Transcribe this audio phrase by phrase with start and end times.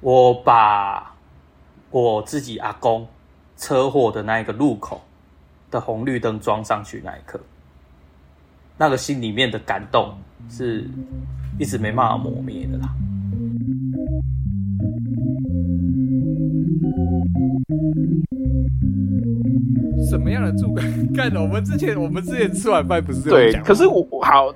[0.00, 1.14] 我把
[1.90, 3.06] 我自己阿公
[3.56, 5.02] 车祸的那一个路口
[5.70, 7.38] 的红绿灯装上去那一刻，
[8.78, 10.16] 那个心里面的感动
[10.48, 10.88] 是
[11.58, 12.88] 一直没办法磨灭的啦。
[20.08, 20.74] 什么样的助
[21.14, 21.40] 干的？
[21.40, 23.62] 我们之前我们之前吃晚饭不是这样对？
[23.62, 24.52] 可是我好，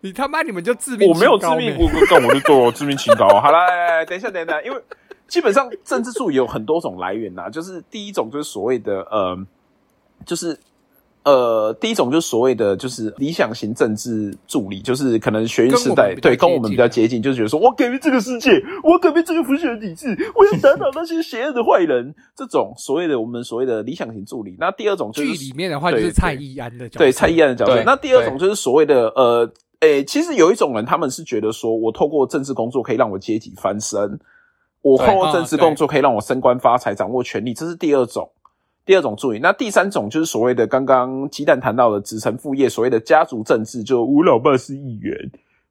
[0.00, 3.26] 你他妈你们就致命，我没有致命，我干我就做致命清高。
[3.28, 4.80] 好了，来来来，等一下，等一下，因为
[5.26, 9.36] 基本上政治术语有很多种来源呐，就是第一种就是所谓的呃，
[10.24, 10.58] 就是。
[11.26, 18.52] 呃，第一种就是所谓的就是理想型政治助理，就是可能学运时代对跟我们比较接近，就是觉得说我改变这个世界，
[18.84, 22.14] 我要改变这个腐朽的体制，我要打倒那些邪恶的坏人。
[22.36, 24.54] 这种所谓的我们所谓的理想型助理。
[24.56, 27.82] 那第二种就是剧里面的话就是蔡易安的角色，对蔡易安的角色。
[27.84, 34.18] 那第二种就是所谓的呃，诶、欸，其实有一种人，他们是觉得说我透过政治工作可以让我阶级翻身，
[34.82, 38.30] 我透过政治工作可以让我升官发财、掌握权力，这是第二种。
[38.84, 45.12] 第二种助理，那第三种就是所谓的刚刚鸡蛋谈到的子承父业，所谓的家族政治，就我老爸是议员，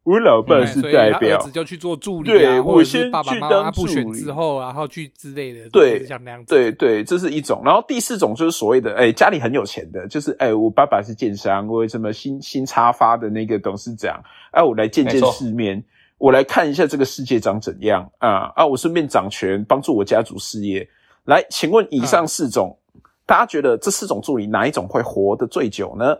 [0.06, 7.61] 我老爸是代表，儿子就去做助理、啊，对，我先爸爸妈妈去当助理之后，然后去之类的，对，像那样子，对对，这是一种。
[7.66, 15.83] 然后第四种就是所谓的，哎、欸，家里很有钱的，就是哎、欸，我爸爸是建商，我什么新新插发的那个董事长，哎、啊，我来见见世面，
[16.17, 20.88] 我来看一下这个世界长怎样啊啊，我顺便掌权，帮助我家族事业。
[21.23, 22.78] 来，请问以上四种。
[22.81, 22.83] 啊
[23.28, 26.16] 大家觉得这四种助理哪一种会活得最久呢？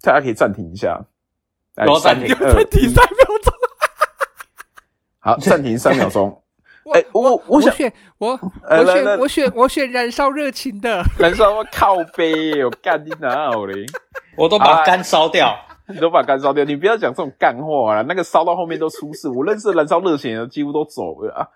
[0.00, 1.04] 大家可以暂停一下，
[1.76, 3.54] 来暂停，暂停三秒钟。
[5.20, 6.42] 好，暂停三秒钟。
[6.92, 8.38] 哎、欸，我我选我
[8.70, 13.86] 我选我选我选燃烧热情的燃烧我靠背，我干你哪里？
[14.38, 15.52] 我都把肝烧掉，
[15.92, 18.04] 你都把肝烧掉，你不要讲这种干话了！
[18.04, 21.48] 那个烧到后面都出事，我认识的燃烧热情的几乎都走了啊。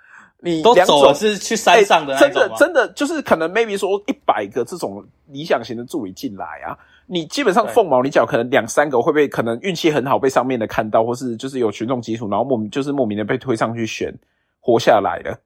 [0.42, 14.14] 你都走了是去山上的那种、欸、真的真的就是可能 maybe 说一百个这种理想型的助理进来啊，你基本上凤毛麟角，可能两三个会被可能运气很好被上面的看到，或是就是有群众基础，然后莫名就是莫名的被推上去选
[14.60, 15.38] 活下来了。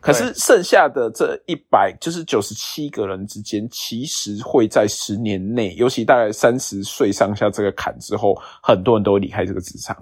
[0.00, 9.96] 可是剩下的这一百就是九十七个人之间，其实会在十年内，尤其大概三十岁上下这个坎之后，很多人都会离开这个职场，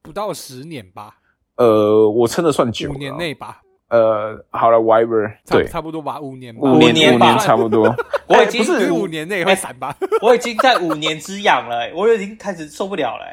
[0.00, 1.18] 不到十年吧。
[1.56, 3.60] 呃，我撑的算久，五年内吧。
[3.88, 7.94] 呃，好了，whatever，对，差不多吧，五年吧，五年，五年差不多。
[8.26, 9.94] 我已经不是五年内会散吧？
[10.20, 13.24] 我已经在五年之痒了，我已经开始受不了了。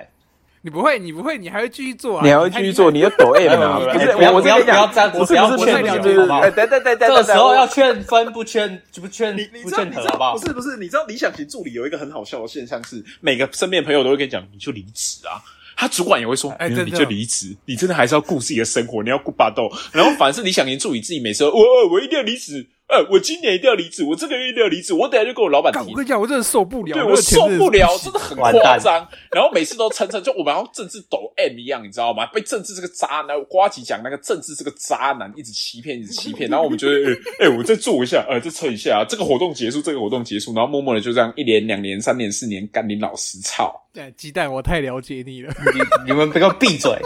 [0.63, 2.21] 你不会，你不会，你还会继续做啊？
[2.23, 2.91] 你还会继续做？
[2.91, 3.79] 你要抖 M 啊？
[3.79, 6.03] 不是，我我跟你讲，不要这样，我是不是劝你？
[6.03, 10.33] 就是，哎，等等等等，这个时候要劝分不劝，不劝不劝和，好不好？
[10.37, 15.41] 不是不是，你知道理想型助理有一个很好笑的现象是，每个身边的朋友都会跟你讲，你就离职啊。
[15.81, 19.63] 他主管也会说：“哎、欸，你就离职，你真的还是要顾自己的生活，你要顾霸道。
[19.91, 25.79] 然后反正是理想型助理自己每次说，我我一定要离职。”呃，我今年一定要离职，我这个月一定要离职，我等下就跟我老板提。
[25.91, 29.07] 我跟你讲，我真的受不了，对我受不了，真的很夸张。
[29.31, 32.25] 然后每次都称称，就我们好像政治抖 M 一样，你知道吗？
[32.27, 36.49] 被政治这个渣男瓜吉讲那个政治这个渣男一直欺骗，一直欺骗。
[36.49, 43.73] 然后我们觉得，哎、欸欸，我再做一下，呃，再测一下，这个活动结束，这个活动结束，然后默默的就这样一年、两年、三年、四年，干你老师操！
[43.93, 46.91] 对，鸡蛋，我太了解你了，你你们不要闭嘴。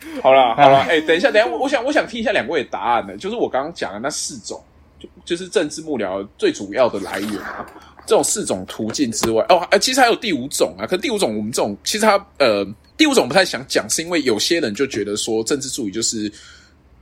[0.22, 4.62] 好了 好了，哎、欸，等一下，等一下，我我想我想听一下两位的答案呢，就是我刚刚讲的那四种，
[4.98, 7.66] 就就是政治幕僚最主要的来源啊，
[8.06, 12.66] 这种四种途径之外，哦，其实还有第五种啊，可第五种我们这种其实他呃，
[12.96, 16.32] 第五种不太想讲，是因为有些人就觉得说政治助理就是。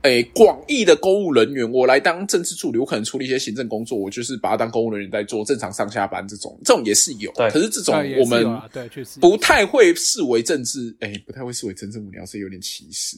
[0.03, 7.31] 诶，广义的公务人员，我来当政治助理，我可能处理一些行政工作，我就是把它当公务人员在做，正常上下班这种，这种也是有。
[7.33, 13.17] 对，可是这种我们对确实不太会视为政治，诶，不太会视为政治幕僚，是有点歧视。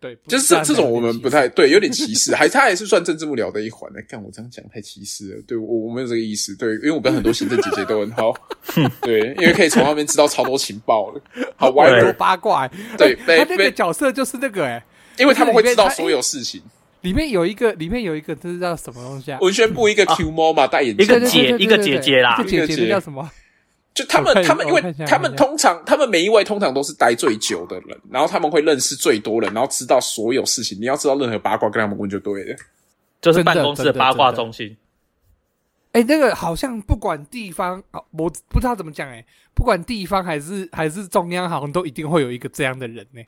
[0.00, 3.90] 对，就是这这种我们不太对，有点歧视，还他还是算政治幕僚的一环。
[3.94, 5.42] 来干，我这样讲太歧视了。
[5.48, 6.54] 对我我没有这个意思。
[6.56, 8.34] 对，因为我跟很多行政姐姐都很好。
[9.00, 11.22] 对，因为可以从那边知道超多情报了，
[11.56, 12.68] 好玩多八卦。
[12.98, 14.82] 对， 他那个角色就是那个诶。
[15.18, 16.62] 因为他们会知道所有事情。
[17.02, 19.38] 里面有一个，里面有一个，这是叫什么东西啊？
[19.40, 23.30] 文宣部一个 Q 猫嘛，戴眼镜，一个姐，一个姐姐啦，一个姐姐叫什么？
[23.92, 30.80] 就他们，他们，因为他们通常，他们每一位通常都是待最久的人，然后他们会认识最多人，然后知道所有事情。
[30.80, 32.56] 你要知道任何八卦，跟他们问就对了。
[33.20, 34.76] 就是办公室的八卦中心。
[35.92, 39.08] 哎，那个好像不管地方，我不知道怎么讲。
[39.08, 39.24] 哎，
[39.54, 43.22] 不管地方还是还是中央，好像都一定会有一个这样的人呢。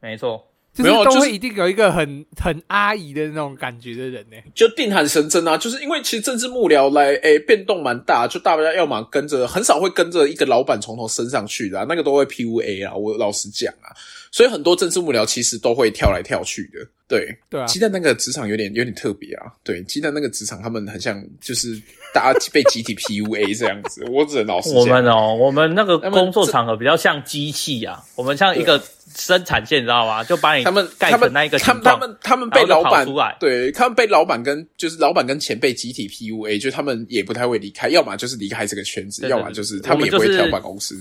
[0.00, 0.46] 没错。
[0.74, 13.94] 就是都会一定有一个很很阿姨的那种感觉的人呢，就定海神针啊，就是因为其实政治幕僚来诶、欸、变动蛮大，就大家要么跟着，很少会跟着一个老板从头升上去的，啊，那个都会 PUA 啊，我老实讲啊。
[14.34, 17.66] 所以很多政治幕僚其实都会跳来跳去的，对对啊。
[17.66, 21.80] 鸡蛋那个职场有点有点特别啊，对，鸡蛋那个职场他们很像就是
[22.12, 24.04] 大家被集体 PUA 这样子。
[24.10, 28.82] 我只能老实讲，我们哦，我们那个工作场合比较像机器啊，我们像一个
[29.14, 30.24] 生产线，你知道吗？
[30.24, 40.96] 就把你他们盖成那一个他们他们他们被老板出来，对他们被老板跟就是老板跟前辈集体 PUA，就他们也不太会离开，要么就是离开这个圈子，要么就是他们也不会跳办公室。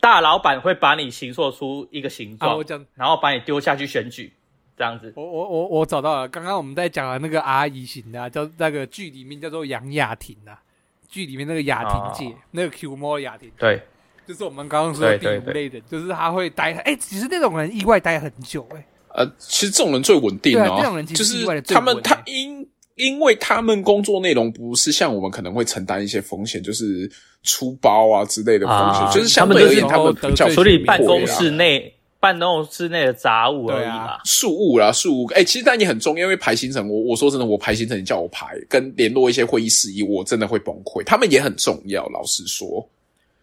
[0.00, 2.64] 大老板会把你形塑出一个形状，啊、
[2.94, 4.32] 然后把你丢下去选举，
[4.76, 5.12] 这样子。
[5.16, 10.60] 我我我我找到了，刚刚我们在讲的那个阿姨型的、啊，叫那个剧里面叫做杨雅婷啊，
[11.08, 13.82] 剧里面那个雅婷姐，哦、那个 Q 模雅婷，对，
[14.26, 15.52] 就是我们刚刚说的第五类人，对。
[15.52, 22.68] 对对，就是他会待，哎、欸，其实那种人意外待很久、欸，哎，呃，其实这种人最稳定哦，这种人其实意外的就是他们他因
[22.98, 27.10] 因为他们工作内容不是像我们可能会承担一些风险，就是。
[27.44, 35.24] 出包啊之类的风险，啊、就是相对而言，他们比较处理办公室内办公室内的杂物而已啦，事务啦，事务。
[35.28, 41.02] 哎，其实但也很重要，因为排行程，我我说真的，我排行程，你叫我排，跟联络一些会议事宜，我真的会崩溃。
[41.04, 42.86] 他们也很重要，老实说。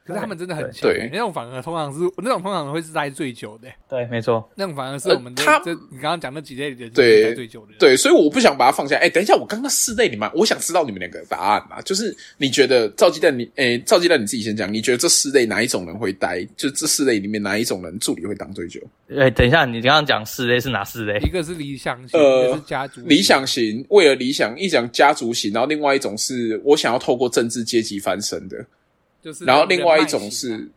[0.05, 5.43] 可是他们真的很强，对，那种反而通常是那种通常会是待最久的，对，没错，那种反而是我们的。
[5.43, 5.57] 他，
[5.89, 8.95] 你刚刚讲那几类的，对，待最久的，对，所以我不想把它放下。
[8.97, 16.47] 哎，等一下，我刚刚四类里面，我想知道你们两个答案啊，就是你觉得赵鸡蛋，你哎，赵鸡蛋你自己先讲，你觉得这四类哪一种人会待？
[16.55, 18.79] 就这四类里面哪一种人助理会当最久？
[19.17, 21.17] 哎，等一下，你刚刚讲四类是哪四类？
[21.23, 28.63] 一个是理想型，一个是家族理想型，为了理想一讲家族型，然后另外一种是我想要透过政治阶级翻身的。
[29.25, 30.69] 就是，然后另外一种是，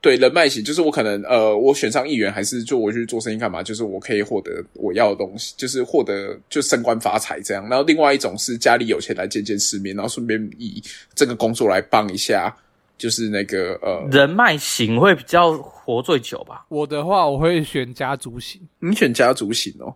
[0.00, 3.62] 对人脉型，就是我可能呃，我选上议员，还是就我去做生意干嘛？
[3.62, 7.68] 就是我可以获得我要的东西，就是获得就升官发财这样。
[7.68, 10.82] 然后另外一种是家里有钱来见见世面，然后顺便以
[11.14, 12.52] 这个工作来帮一下，
[12.98, 16.66] 就是那个呃，人脉型会比较活最久吧？
[16.70, 18.60] 我的话，我会选家族型。
[18.80, 19.94] 你选家族型哦？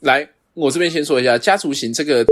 [0.00, 2.26] 来，我这边先说一下，家族型这个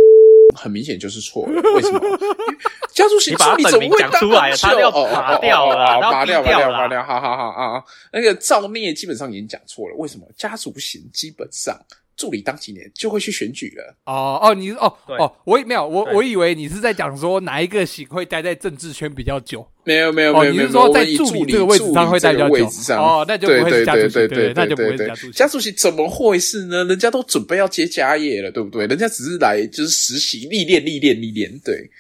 [0.55, 2.01] 很明显就是错了，为什么？
[2.93, 7.83] 家族型，你把他本名讲出来了，他要拔掉了，拔掉，拔掉，拔掉，好好好啊！
[8.13, 10.27] 那个造孽基本上已经讲错了，为什么？
[10.37, 11.75] 家族型基本上
[12.17, 13.97] 助理当几年就会去选举了。
[14.07, 19.67] 哦哦，你哦哦，我没有，我我以为你是在讲说哪一个型会待在政治圈比较久？
[19.85, 22.67] 没有没有没有，你是说在助理这个位置上会待比较久？
[22.95, 25.33] 哦，那就不会是家族型，对，那就不会是家族型。
[25.33, 26.85] 家族型怎么会事呢？
[26.85, 28.87] 人家都准备要接家业了，对不对？
[28.87, 31.91] 人家只是来就是实习历练历练历练，对。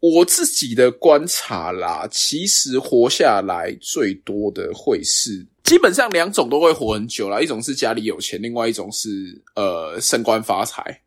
[0.00, 7.40] 我自己的观察啦，其实活下来最多的会是，基本上两种都会活很久啦。
[7.40, 11.00] 一种是家里有钱，另外一种是呃升官发财，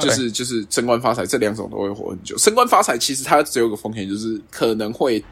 [0.00, 2.38] 就是就是升官发财，这两种都会活很久。
[2.38, 5.22] 升官发财其实它只有一个风险，就是可能会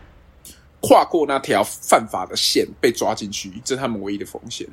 [0.81, 4.67] 跨过那条犯法的线被抓进去，这是他们唯一的风险。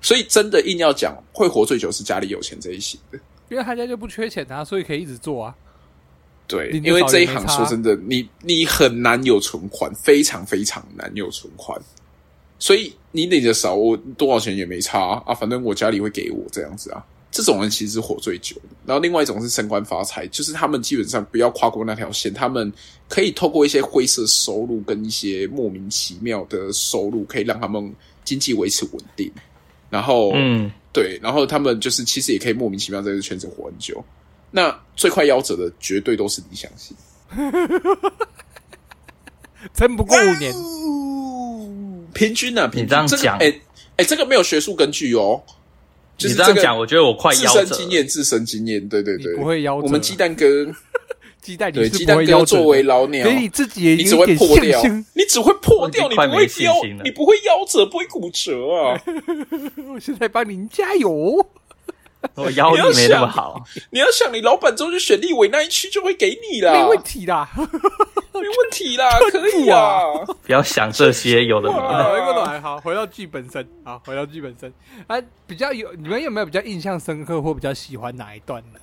[0.00, 5.54] 所以真的硬要讲，会活最久是家里有钱这一型的，因为他家就不缺钱啊，所以可以一直做啊。
[6.46, 11.80] 对，因为这一行说真的，你你很难有存款，非常非常难有存款，
[12.58, 17.00] 所以你领的少，我多少钱也没差啊，反正我家里会给我这样子啊。
[17.30, 18.62] 这种人其实是活最久的。
[18.84, 22.72] 然后另外一种是升官发财，就是他们基本上不要跨过那条线，他们
[23.08, 27.94] 可以透过一些灰色收入跟一些莫名其妙的收入，可以让他们
[28.24, 29.30] 经济维持稳定。
[29.90, 34.04] 然后，嗯，对，然后他们就是其实也可以莫名其妙在这个圈子活很久。
[34.50, 36.96] 那最快夭折的绝对都是理想型，
[39.74, 40.52] 撑不过五年，
[42.14, 43.52] 平均啊，平均你这样讲，哎
[43.96, 45.42] 哎，这个没有学术根据哦。
[46.16, 47.64] 就是这样讲，我觉得我快腰折。
[47.64, 49.86] 自身经验，自身经验，对对对，不会腰折。
[49.86, 50.46] 我们鸡蛋哥，
[51.42, 54.80] 鸡蛋对鸡蛋哥作为老鸟，所以你自己也你只会破掉，
[55.12, 59.02] 你只会破掉，你不会腰，你不会夭折，不会骨折啊！
[59.92, 61.44] 我现在帮您加油。
[62.34, 70.00] 我腰力没那么好，你要想，你老板之后就选立委那一区就会给你啦，没问题啦， 没问题啦， 可以啊，
[70.42, 72.60] 不要想这些有的没的。
[72.60, 74.72] 好，回到剧本身，好，回到剧本身，
[75.06, 78.80] 啊，比较有你们有没有比较印象深刻或比较喜欢哪一段呢？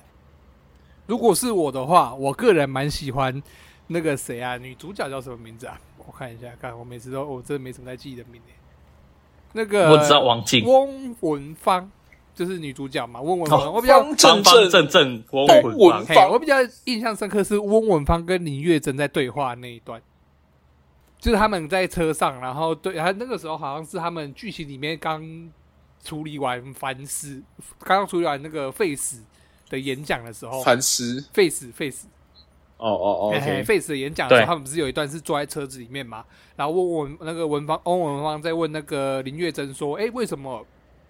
[1.06, 3.42] 如果是我的话，我个人蛮喜欢
[3.88, 5.78] 那个谁啊，女主角叫什么名字啊？
[5.98, 8.48] 我看一下，看我每次都我真的没什么在记的名字。
[9.52, 11.90] 那个我知道王静，翁文芳。
[12.34, 16.30] 就是女主角嘛，温文芳，我比较方方正正，温文芳。
[16.30, 20.00] 我比较印象深刻是温文芳跟林月珍在对话那一段，
[21.18, 25.22] 就是他们在车上，然后对，他那个时候好像是他们剧情里面刚
[26.02, 27.42] 处理完凡斯，
[27.80, 29.22] 刚刚处理完那个费死
[29.68, 32.08] 的演讲的时候，凡斯废死费死。
[32.78, 36.24] 哦哦哦，！Face 的演讲的时候，他们不是有一段是坐在车子里面嘛？
[36.56, 40.66] 然后问我那个文芳，翁文芳在问那个林月珍说：“哎，为什么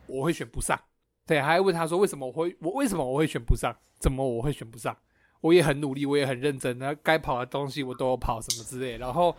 [0.07, 0.79] 我会选不上？”
[1.27, 3.75] 对，还问他说：“为什么我会我为什么我会选不上？
[3.99, 4.97] 怎么我会选不上？
[5.41, 9.35] 我也很努力，我也很认真，那该跑的东西我都有跑，什么之类。”然后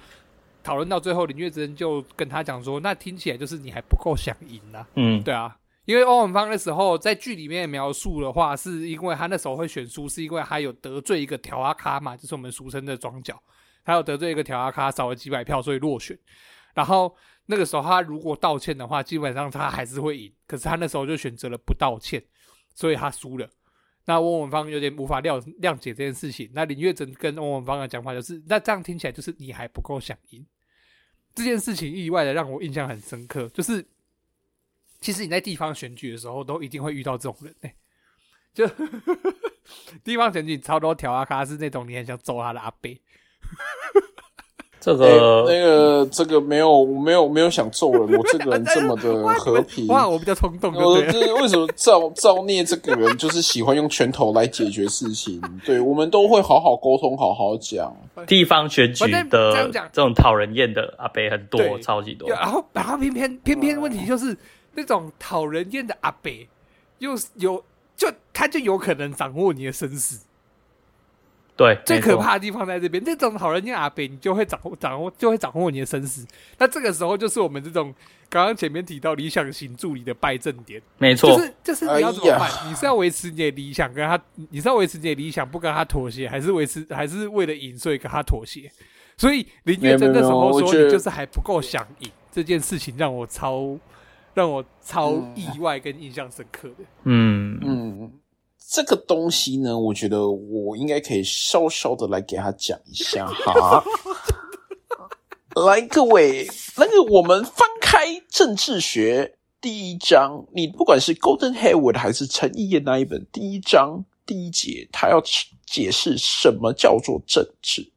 [0.63, 5.57] 讨论到最后，林月珍就跟他讲说：“那听起来就是你还不够想赢呐。”嗯，对啊。
[5.85, 13.37] 因为欧文芳那时候在剧里面描述的话，是因为他那时候会选输，是因为他有得罪一个调阿卡嘛，就是我们俗称的庄脚，
[13.83, 16.17] 他有得罪一个调阿卡，少了几百票，所以落选。
[16.73, 17.13] 然后
[17.45, 20.33] 那个时候他如果道歉的话，基本上他还是会赢。
[20.47, 22.23] 可是他那时候就选择了不道歉，
[22.73, 23.49] 所以他输了。
[24.05, 26.49] 那翁文芳有点无法谅谅解这件事情。
[26.53, 30.45] 那林月珍跟翁文芳的讲话就是，那这样听起来就是你还不够想赢。
[31.33, 33.85] 这件事情意外的让我印象很深刻，就是。
[35.01, 37.75] 其实你在地方选举的时候，都一定会遇到这种人哎，
[38.53, 38.65] 就
[40.01, 42.89] 地方选举超多条啊，卡是那种你很想揍他的阿伯。
[44.83, 49.87] 这个、欸、那个这个没有没有没有想揍人， 我这个人这么的 和平。
[49.87, 50.73] 哇，我比较冲动。
[50.75, 55.41] 我这为什么造造孽这个人就是喜欢用拳头来解决事情？
[55.65, 57.95] 对，我们都会好好沟通，好好讲。
[58.27, 62.27] 地方选举的这种讨人厌的阿北很多，超级多。
[62.29, 64.35] 然后然后偏偏偏偏问题就是。
[64.75, 66.49] 那种讨人厌的阿北，
[66.97, 67.63] 又有
[67.95, 70.25] 就他就有可能掌握你的生死。
[71.55, 73.03] 对，最可怕的地方在这边。
[73.03, 76.25] 这种讨人厌阿伯，你就会掌握掌握，就会掌握你的生死。
[76.57, 77.93] 那这个时候就是我们这种
[78.27, 80.81] 刚刚前面提到理想型助理的败阵点。
[80.97, 82.49] 没错，就是就是你要怎么办？
[82.49, 84.19] 哎、你是要维持你的理想，跟他，
[84.49, 88.71] 你是要维持你的理想，不跟他妥协，还是维持，还是为了赢所以跟他妥协？
[89.15, 93.77] 所以林月珍那时候说，你就是还不够想赢这件事情，让我超。
[94.35, 98.11] 让我超意外跟印象深刻的，嗯嗯，
[98.69, 103.83] 这个东西呢，我觉得我应该可以稍稍的来给他讲一下 哈。
[105.55, 115.21] 来，各位，那个我们翻开政治学第一章，你不管是 Golden Hayward 还是陈毅的那一本第一章第一节，他要
[115.65, 117.91] 解释什么叫做政治，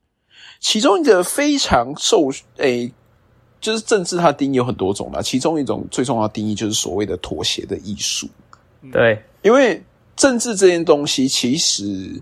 [0.61, 2.87] 其中一个非常受诶。
[2.87, 2.93] 欸
[3.59, 8.29] 就是政治，它的定义有很多种啦，其中一种最重要的定义就是所谓的妥协的艺术。
[8.93, 9.83] 对，因为
[10.17, 12.21] 政治这件东西，其实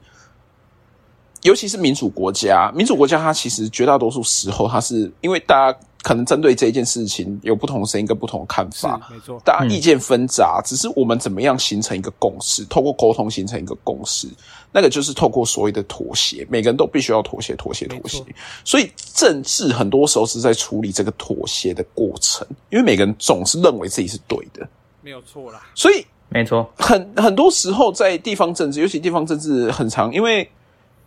[1.43, 5.79] 尤其是民主国家，民主国家它其实绝大多数时候，它是因为大家。
[6.05, 14.29] 可能针对这一件事情有不同的声音跟不同的看法，没错，大家意见纷杂，只是我们怎么样形成一个共识，透过沟通形成一个共识，
[14.71, 18.23] 那个就是透过所谓的妥协，每个人都必须要妥协，妥协，妥协。
[18.67, 24.69] 所以政治很多时候是在处理这个妥协的过程，因为每个人总是认为自己是对的，
[25.01, 25.63] 没有错啦。
[25.75, 30.47] 所以没错，很很多时候在地方政治，尤其地方政治很长，因为。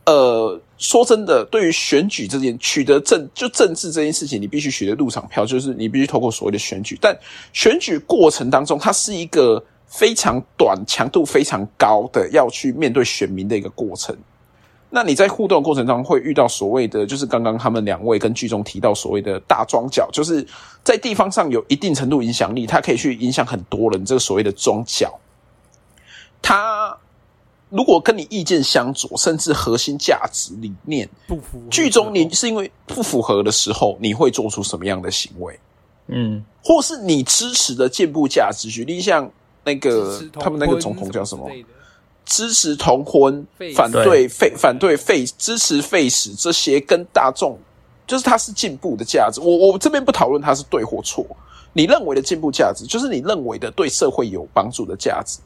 [0.09, 6.97] 呃，说真的，对于选举这件取得政就政治这件事情，你必须取得入场票，就是你必须透过所谓的选举。
[7.01, 7.13] 但
[7.51, 14.15] 选举过程当中，它是一个非常短、强度非常高的要去面对选民的一个过程。
[14.89, 20.45] 那你在互动的过程当中会遇到所谓的，就是刚刚他们两位跟剧中提到所谓的大庄脚，就是
[20.83, 24.05] 在地方上有一定程度影响力，它可以去影响很多人。
[24.05, 25.19] 这个所谓的庄脚，
[26.41, 26.97] 他。
[27.69, 35.59] 如果跟你意见相左，甚至核心价值理念不符，剧中你是因为不符合的时候，你会做出什么样的行为？
[36.07, 39.29] 嗯，或是你支持的进步价值，举例像
[39.65, 41.51] 那个他们那个总统叫什么？
[42.27, 43.43] 支持同婚，
[43.73, 47.57] 反对废，反对废，支持废死这些跟大众，
[48.05, 49.41] 就是它是进步的价值。
[49.41, 51.25] 我我这边不讨论它是对或错，
[51.73, 55.39] 你认为的进步价值，就是你认为的对社会有帮助的价值。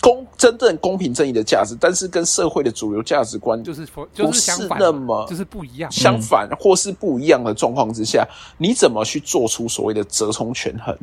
[0.00, 8.24] 公真正公平正义的价值，但是跟社会的主流价值观就是不是那么就是不一样，相反或是不一样的状况之下，
[8.58, 10.96] 你怎么去做出所谓的折冲权衡？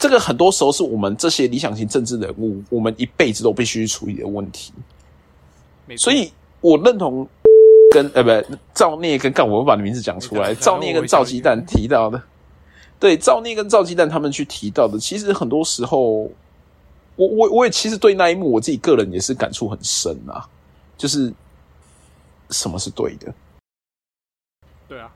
[0.00, 4.72] 这个很多时候是我们这些理想型政治人物，我们一辈子都必须去处理的问题。
[5.96, 7.28] 所以我认同
[7.92, 10.52] 跟呃不赵聂跟干，我会把你名字讲出来。
[10.56, 12.20] 赵聂跟赵鸡蛋提到的，
[12.98, 16.28] 对赵聂跟赵鸡蛋他们去提到的，其实很多时候。
[17.16, 20.48] 我我我也其实对那一幕我自己个人也是感触很深啊，
[20.96, 21.30] 就是
[22.48, 23.34] 什么是对的？
[24.88, 25.12] 对啊，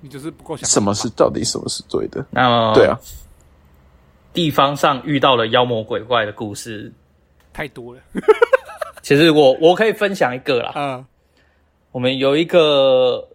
[0.00, 0.68] 你就是不够想。
[0.68, 2.26] 什么是到底什么是对的？
[2.30, 2.98] 那对啊，
[4.36, 6.92] 地方上遇到了妖魔鬼怪的故事
[7.54, 8.00] 太多了。
[9.02, 11.06] 其实我我可以分享一个啦，嗯，
[11.90, 13.26] 我们有一个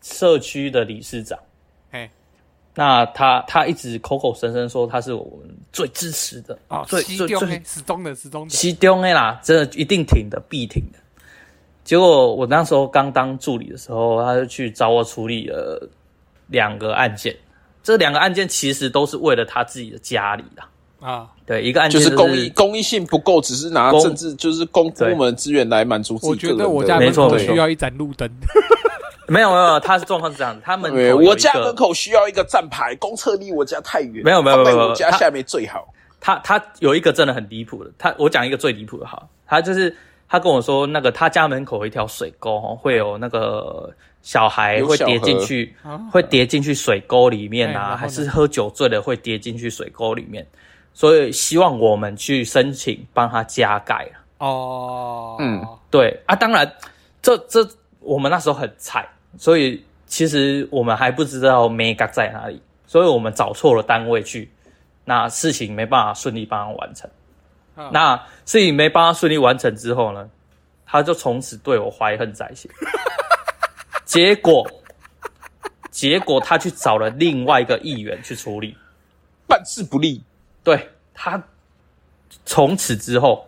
[0.00, 1.36] 社区的理事长，
[2.74, 10.98] 那他他一直口口声声说他是我们最支持的啊，最最最最始终的始终的，西中的啦，真的一定挺的，必挺的。
[11.82, 15.90] 结果我那时候刚当助理的时候，他就去找我处理了
[16.46, 17.34] 两个案件。
[17.88, 20.68] 这两个案件其实都是为了他自己的家里啦。
[21.00, 26.28] 啊，对，一个案件就是公益公益性不够，只是拿政治就是公部门资源来满足自己。
[26.28, 28.30] 我觉得我家门口需要一盏路灯。
[29.26, 30.92] 没有没有，他是状况是这样的，他们
[31.24, 34.22] 我家门口需要一个站牌，公厕离我家太远。
[34.22, 35.88] 没有没有没有，我家下面最好。
[36.20, 39.96] 他他，他有一个真的很离谱的，他我讲一个最离谱的哈，他就是
[40.28, 43.90] 他跟我说，那个他家门口有一条水沟，会有那个
[44.28, 45.74] 小孩会跌进去，
[46.12, 50.46] 会跌进去水沟里面啊，还是喝酒醉了会跌进去水沟里面。
[50.92, 54.06] 所以希望我们去申请帮他加盖
[54.36, 56.14] 哦，嗯，对。
[56.26, 56.70] 啊，当然
[57.22, 57.66] 这这
[58.00, 59.08] 我们那时候很菜，
[59.38, 64.52] 所以其实我们还不知道眉角在哪里，所以我们找错了单位去，
[65.06, 67.10] 那事情没办法顺利帮他完成。
[67.76, 70.28] 哦、那事情没帮他顺利完成之后呢，
[70.84, 72.70] 他就从此对我怀恨在心。
[74.08, 74.66] 结果
[75.90, 78.74] 结果他去找了另外一个议员去处理，
[79.46, 80.22] 办事不力。
[80.64, 81.42] 对，他
[82.46, 83.46] 从此之后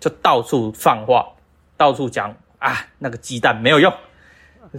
[0.00, 1.30] 就到处放话，
[1.76, 3.92] 到处讲啊，那个鸡蛋没有用，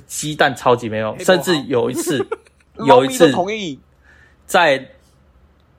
[0.07, 2.25] 鸡蛋超级没用，甚至有一次，
[2.87, 3.31] 有一次
[4.47, 4.89] 在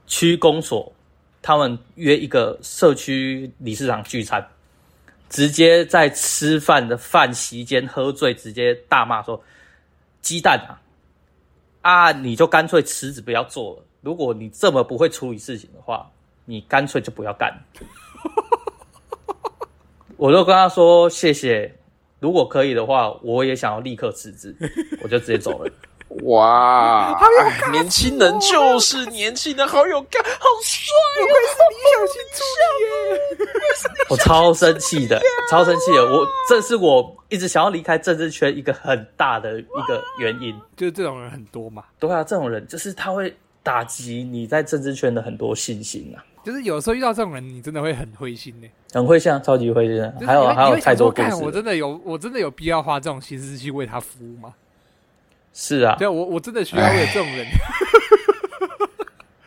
[0.07, 0.93] 区公所，
[1.41, 4.47] 他们约一个社区理事长聚餐，
[5.33, 9.43] 直接在吃饭的饭席间喝醉，直接大骂说
[10.21, 10.77] ：“鸡蛋啊，
[11.81, 16.07] 啊，你就干脆辞职不要做了。”如果你这么不会处理事情的话，
[16.45, 17.51] 你干脆就不要干。
[20.19, 21.75] 我就跟他说谢谢，
[22.21, 24.55] 如果可以的话，我也想要立刻辞职，
[25.03, 25.73] 我就直接走了。
[26.25, 27.19] 哇，
[27.71, 31.21] 年轻人就是年轻人，好有干，好帅哦！
[31.21, 40.55] 不愧是理想型助理耶，我超生气的，超生气的，我这是我一直想要离开政治圈一个很大的一个原因。
[40.77, 41.85] 就是这种人很多嘛？
[41.99, 43.35] 对啊，这种人就是他会。
[43.65, 46.19] 打击你在政治圈的很多信心啊！
[46.45, 50.13] 就是有时候遇到这种人，你真的会很灰心呢，很灰心，超级灰心。
[50.27, 54.53] 还有还有太多故事，我真的有我真的有必要花这种心思去为他服务吗？
[55.55, 57.47] 是啊，对啊，我我真的需要有这种人。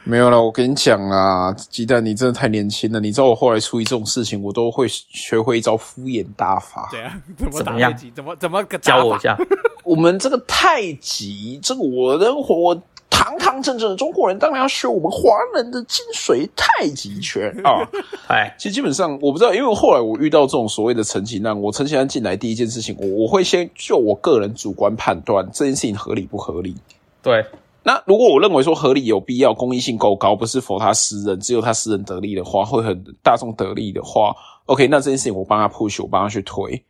[0.07, 2.99] 没有了，我跟你讲啊，鸡蛋，你真的太年轻了。
[2.99, 6.87] 你知道我后来处理这种事情，我都会学会一招敷衍大法。
[6.91, 8.11] 对啊，怎么打太极？
[8.11, 9.35] 怎么怎么个教我一下？
[9.83, 12.79] 我们这个太极，这个我的我。
[13.17, 17.88] 堂堂正正的中国人当然要学我们华人的精髓太极拳啊！
[18.28, 26.75] 哎，其实基本上我不知道，因为后来我遇到这种所谓的陈情案，我陈情案进来第一件事情，我我会先就我个人主观判断这件事情合理不合理。
[27.23, 27.45] 对，
[27.84, 36.84] 那如果我认为说合理有必要，公益性够高，不是否他私人，只有他私人得利的话，会很大众得利的话，OK，那这件事情我帮他 push，我帮他去推。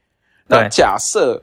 [0.48, 1.40] 那假设。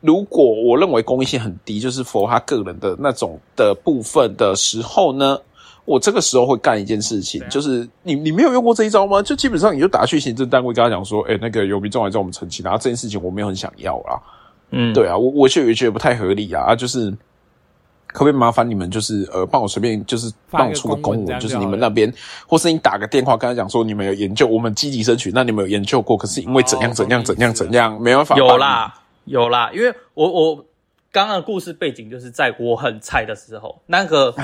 [0.00, 5.38] 如果我认为公益性很低，就是符合他个人的那种的部分的时候呢，
[5.84, 9.20] 我这个时候会干一件事情，啊、就是你你没有用过这一招吗？
[9.20, 14.20] 就基本上你就打去行政单位跟他讲说，哎、欸，那个有民众来找我们澄清，然后这件事情我没有很想要啦。
[14.70, 17.10] 嗯，对啊，我我就也觉得不太合理啊，就是
[18.06, 22.12] 可不可以麻烦你们就是呃帮我随便就是帮我出个公文，就是你们那边
[22.46, 28.94] 或是你打个电话跟他讲说你们有研究，我们积极争取，那你们有研究过，可是因为怎样怎样怎样怎样没办法有啦。
[29.28, 30.64] 有啦，因为我我
[31.12, 34.34] 刚刚的故事背景就是在我很菜的时候，那个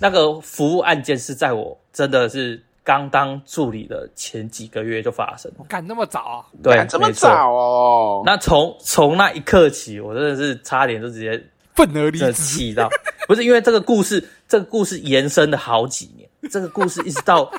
[0.00, 5.50] 那个服务案件是在我真的是刚当助理的前几个月就发生。
[5.56, 6.36] 我干那么早啊？
[6.62, 8.22] 对，这么早哦。
[8.26, 11.42] 那从从那一刻起，我真的是差点就直接
[11.74, 12.88] 愤而离职，气到
[13.26, 17.50] 不是因为这个故事，这个故事延伸了好几年，这个故事一直到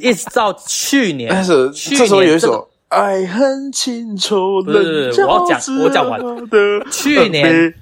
[0.00, 2.68] 一直到去年，但是去年这时候有一首。
[2.92, 6.46] 爱恨情仇，不是，我要讲，我讲完了。
[6.90, 7.74] 去年，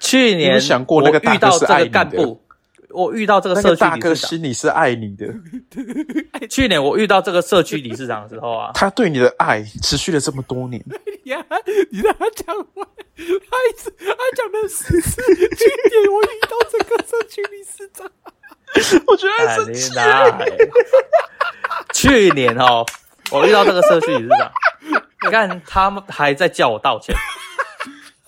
[0.00, 2.40] 去年，想过那个遇到这个干部，
[2.88, 5.26] 我遇到这个社区大哥心里是爱你的。
[6.48, 10.82] 去年我遇到这个社区理事长的时候啊，他对你的爱持续了这么多年。
[11.24, 11.44] 呀，
[11.90, 18.10] 你让他讲完，他一直他讲的是去年我遇到这个社区理事长，
[19.06, 19.92] 我觉得很神奇。
[21.92, 22.86] 去年哦。
[23.32, 24.52] 我遇到这个社区理事长，
[25.24, 27.14] 你看他们还在叫我道歉，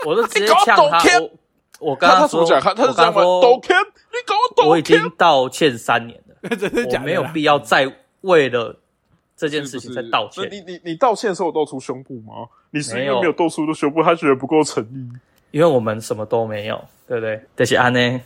[0.04, 0.98] 我就直接呛他。
[1.20, 4.68] 我我刚刚说，我刚刚说道歉，你搞我道歉。
[4.68, 6.34] 我已经道歉三年了，
[6.92, 8.80] 我没有必要再为了
[9.36, 10.48] 这件事情再道歉。
[10.50, 12.48] 你你你道歉的时候有露出胸部吗？
[12.70, 15.08] 你是因为没有露出的胸部，他觉得不够诚意。
[15.50, 17.40] 因为我们什么都没有，对不对？
[17.54, 18.20] 这些安呢？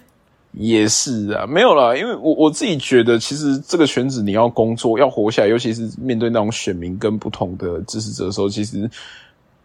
[0.53, 8.91] 也是啊，没有啦，因为我我自己觉得，其实这个圈子你要工作要活下来，尤其是面对那种选民跟不同的支持者的时候，其实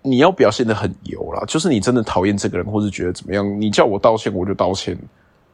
[0.02, 4.98] 你要表现的很油啦，就是你真的讨厌这个人，或者觉得怎么样，你叫我道歉我就道歉。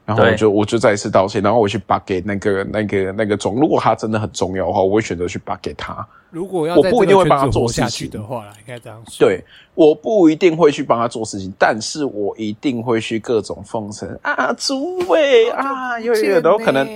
[0.09, 6.05] 然后我就我就再一次道歉，然后我去把给那个那个那个总，如果他真的很重要的话，我会选择去把给他。
[6.31, 9.27] 如果要我不一定会帮他做事情的话，应该这样说。
[9.27, 9.43] 对，
[9.75, 16.87] 我不一定会去帮他做事情，但是我一定会去各种奉承啊，诸位啊，有有的可能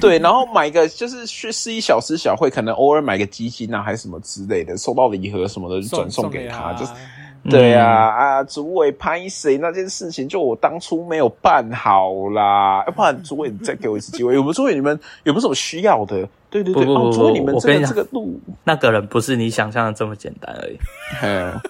[0.00, 6.92] 对，然后买个就是去是一小时小会，可能偶尔买个基金啊，还是什么之类的，收到礼盒什么的就转送给他，就是。
[7.50, 14.34] 对呀、啊，嗯、啊，主委拍谁那件事情，就我当初没有办好啦，要不然主委你再给我一次机会。
[14.36, 16.28] 有没有主委你们有没有什么需要的？
[16.48, 20.78] 对对对，不不不哦，主委你们这个这个路，那个人不是你想象的这么简单而已。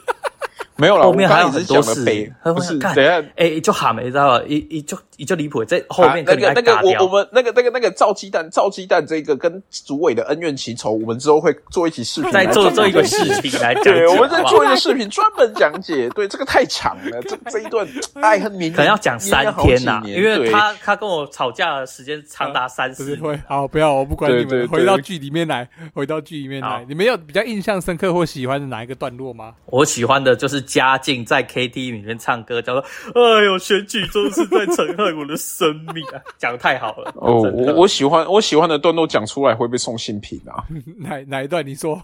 [0.76, 2.32] 没有了，后面还有很多事。
[2.42, 13.84] 不是，等下，哎，就喊没知道，一一就一就离谱，在后面那个那个我我们那个那个那个造鸡蛋造鸡蛋这个跟主委的恩怨情仇，我们之后会做一期视频，再做做一个视频来讲。
[13.84, 16.08] 对，我们再做一个视频专门讲解。
[16.16, 23.14] 对，这个太长了，这这一段爱恨明可能要讲三天呐，因为他他跟我吵架的时间长达三十。
[23.16, 29.52] 会好，不要，我不管你们，回到剧里面来，回到剧里面来，你们有比较印象深刻或喜欢的哪一个段落吗？
[29.66, 30.58] 我喜欢的就是。
[30.70, 40.64] 嘉靖在 KTV 里面唱歌，叫做“哎呦，选举中是在残害我的生命啊！” 讲得太好了哦，我我喜欢我喜欢的段落讲出来会被送新品啊？
[40.98, 41.66] 哪哪一段？
[41.66, 42.00] 你说？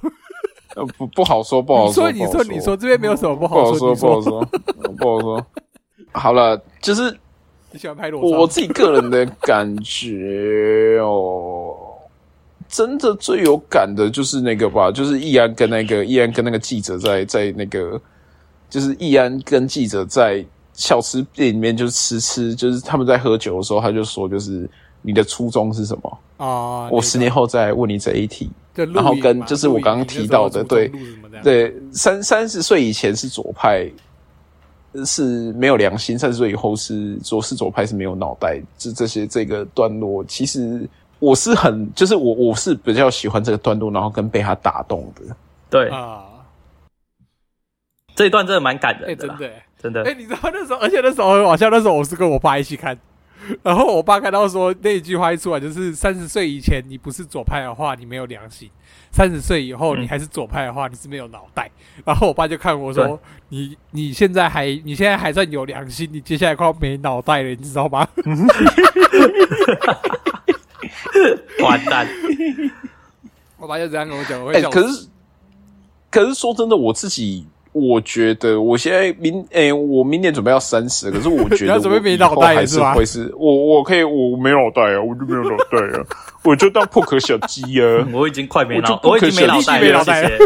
[0.74, 1.92] 呃，不不好说，不好说。
[1.92, 4.48] 所以你说，你说这边没有什么不好说，不好说，
[4.98, 5.46] 不好说。
[6.12, 7.16] 好了，就是
[7.70, 11.74] 你喜欢拍裸照，我自己个人的感觉哦。
[12.68, 18.00] 真的最有感的就是那个吧，就是易安跟那个易安跟那个记者在在那个。
[18.68, 20.44] 就是易安跟记者在
[20.76, 24.68] 小吃店里面，就是吃吃，就是他们在喝酒的时候，他就说，就是
[25.02, 26.88] 你的初衷是什么啊？
[26.90, 28.48] 我十年后再问你这一题。
[28.92, 30.92] 然后跟就是我刚刚提到的，对
[31.42, 33.90] 对，三三十岁以前是左派，
[35.06, 38.60] 是没有良心；三十岁以后是左是左派，是没有脑袋。
[38.76, 40.86] 这这些这个段落，其实
[41.20, 45.34] 我是很，就是我我是比较喜欢这个段落，然后跟被他打动的。
[45.70, 46.26] 对啊。
[48.14, 50.02] 这一段真的蛮感人的，真的，真的。
[50.04, 51.68] 哎，你知道那时候，而且那时候很好笑。
[51.70, 52.98] 那时候我是跟我爸一起看，
[53.62, 58.68] 然后我爸看到说那一句话一出来，就是三十岁以前你不是左派的话，你没有良心；
[59.12, 61.70] 三十岁以后你还是左派的话，你是没有脑袋。
[62.04, 68.06] 然后我爸就看我说：“你你现在还你现在还算有良心，你接下来快要没脑袋了，你知道吗？”
[71.62, 72.06] 完蛋！
[73.58, 74.70] 我爸就这样跟我讲，我会笑。
[74.70, 75.08] 可是，
[76.10, 77.46] 可是说真的，我自己。
[77.78, 86.06] 我觉得我现在明诶、欸，我明年准备要三十，可是我觉得 我以后还是会是，我我可以我没脑袋啊，我就没有脑袋啊，
[86.42, 90.38] 我就当破壳小鸡啊， 我已经快没脑，我已经没脑袋了，谢谢。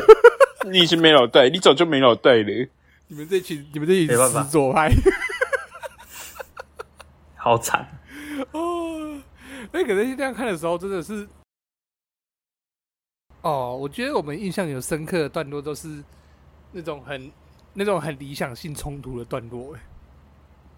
[0.68, 2.68] 你已经没脑袋，你早就没脑袋了。
[3.06, 4.90] 你们这群，你们这群死左派，
[7.36, 7.86] 好惨
[8.50, 9.20] 哦。
[9.70, 11.28] 那可能这样看的时候，真的是，
[13.42, 16.02] 哦，我觉得我们印象有深刻的段落都是。
[16.72, 17.30] 那种很、
[17.74, 19.80] 那种很理想性冲突的段落，哎，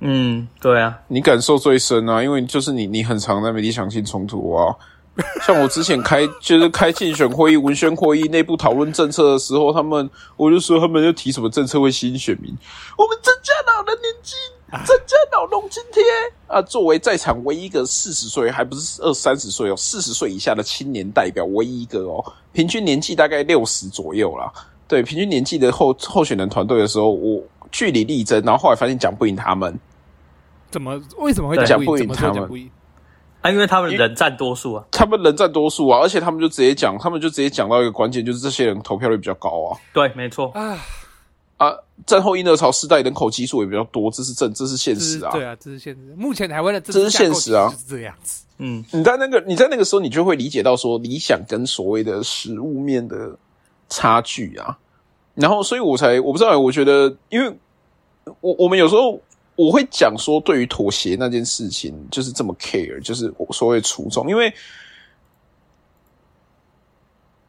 [0.00, 4.74] 嗯，对啊，你感受最深啊，因为就是你，你很常在理想性冲突啊。
[5.44, 12.50] 像我之前开就是开竞选会议、文宣会议、内部讨论政策的时候，他们我就说他们就提什么政策会吸引选民，
[12.96, 14.38] 我们增加老人年金，
[14.86, 16.02] 增加老农津贴
[16.46, 16.62] 啊。
[16.62, 24.50] 作为在场唯一一个四十岁，还不是二三十岁哦，四十岁以下的青年代表，唯一一个哦，平均年纪大概六十左右啦。
[24.92, 29.74] 对，平均年纪的候候选人团队的时候，我据理力争，然后后来发现讲不赢他们。
[30.70, 31.00] 怎么？
[31.16, 32.70] 为什么会讲不赢他们？
[33.40, 39.80] 啊，因为他们人占多数啊，他们人占多数啊，而且他们就直接讲，他们就直接讲到一个关键，就是这些人投票率比较高啊。
[39.94, 40.78] 对，没错啊
[41.56, 41.72] 啊，
[42.04, 45.32] 战后婴儿潮世代人口基数也比较多，这是正，这是现实啊。
[45.32, 46.00] 对啊，这是现实。
[46.18, 48.44] 目前台湾的这是现实啊，是这样子。
[48.58, 53.34] 嗯，你在那个你在那个时候，你就会理解到说理想跟所谓的实物面的
[53.92, 54.78] 差距啊。
[55.34, 57.58] 然后，所以我才我不知道，我觉得，因为
[58.40, 59.20] 我我们有时候
[59.56, 64.28] 我会讲说，对于妥协那件事情，就是这么 care，就是我所谓初衷。
[64.28, 64.52] 因为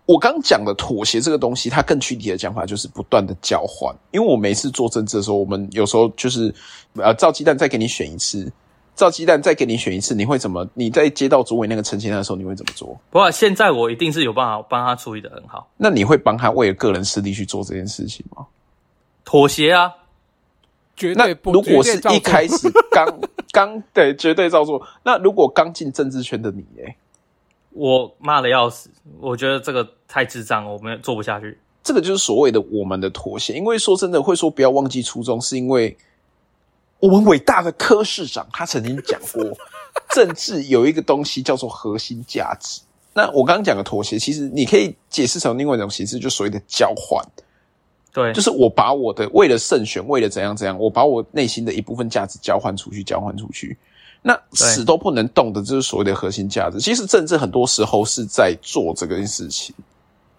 [0.05, 3.95] 我刚讲的妥协这个东西，它更具体的讲法就是不断的交换。
[4.11, 6.53] 因为我每次做政治的时候，我们有时候就是
[6.95, 8.51] 呃，造鸡蛋再给你选一次。
[8.95, 10.67] 造鸡蛋再给你选一次，你会怎么？
[10.73, 12.87] 你在接到主委那个陈情案的时候，你会怎么做？
[13.09, 15.67] 不过现在我一定是有办法帮他处理得很好。
[15.77, 18.45] 那你会帮他为了个人私利去做这件事情吗？
[19.25, 19.91] 妥协啊，
[20.95, 21.51] 绝对不。
[21.51, 23.19] 那如果是一开始刚
[23.51, 24.85] 刚对绝对照做。
[25.03, 26.95] 那如果刚进政治圈的你，哎，
[27.71, 31.57] 我骂的要死，我觉得这个太智障了，我们做不下去。
[31.83, 33.53] 这个就是所谓的我们的妥协。
[33.53, 35.97] 因为说真的，会说不要忘记初衷，是因为
[37.03, 39.43] 我们伟大的柯市长他曾经讲过，
[40.15, 42.79] 政治有一个东西叫做核心价值。
[43.13, 47.21] 那我刚刚讲的妥协，其实你可以解释成另外一种形式，就所谓的交换。
[48.13, 53.77] 对，就是我把我的为了胜选，为了怎样怎样，我把我内心的一部分价值交换出去，交换出去。
[54.21, 56.79] 那死都不能动的，就是所谓的核心价值。
[56.79, 59.75] 其实政治很多时候是在做这个事情。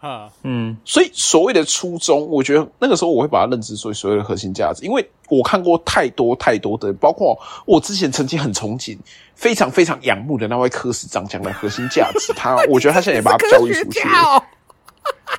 [0.06, 8.98] 啊，嗯，所以所谓的初衷，我觉得那个时候我会把它认知为所谓的核心价值，因为我看过太多太多的，包括我之前曾经很憧憬、
[9.34, 14.44] 非常非常仰慕的那位科室长讲的核心价值，他 我觉得他现在也把它教育出去了。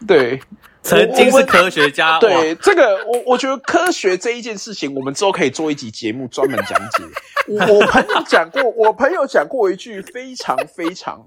[0.07, 0.41] 对。
[0.81, 7.03] 曾经是科学家，对这个，我我觉得科学这一件事情，我们之后可以做一集节目专门讲解。
[7.47, 11.25] 我朋友讲过，我朋友讲过一句非常非常，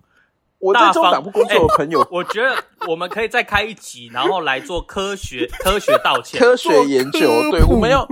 [0.58, 2.56] 我在中党部工作的朋友，我觉得
[2.88, 7.20] 我们可以再开一集，然后来做科学科学道歉、科学研究。
[7.50, 8.06] 对，我们要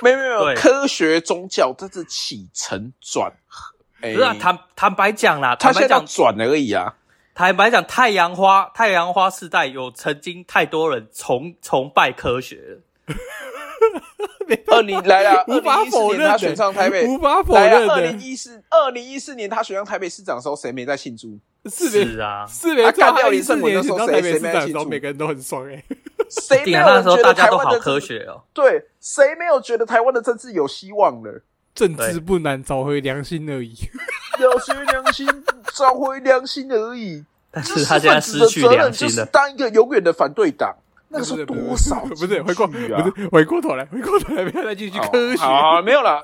[0.00, 3.74] 没有没有科学宗教，这是起承转合。
[4.00, 6.94] 不是坦坦白讲啦，坦白讲转而已啊。
[7.34, 12.80] 坦白讲，太阳花太阳花世代有曾经太多人崇崇拜科学了。
[14.68, 17.88] 二零来了，无法否认他选上台北，无法否认。
[17.88, 21.38] 二零一四二零一四年他选上台北市长的时候，谁没在庆祝？
[21.70, 22.92] 是啊，是没错。
[22.92, 24.84] 干掉李圣文的时候，谁谁没在庆祝？
[24.84, 25.82] 每个人都很爽 哎。
[26.28, 28.42] 谁没有觉得台湾的好科学哦？
[28.54, 31.42] 对，谁没有觉得台湾的政治有希望了？
[31.74, 33.74] 政治不难，找回良心而已。
[34.40, 35.26] 找回良心，
[35.74, 37.24] 找回良心而已。
[37.50, 39.26] 但是他现在失去良心了。
[39.26, 40.74] 当一个永远的反对党，
[41.08, 42.00] 那个是多少？
[42.06, 45.36] 不是 回过，不是回过头来，回过头来，不要再继续科学。
[45.36, 46.22] 好，没有啦，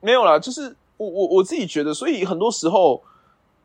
[0.00, 0.38] 没有啦。
[0.38, 3.02] 就是我我我自己觉得，所以很多时候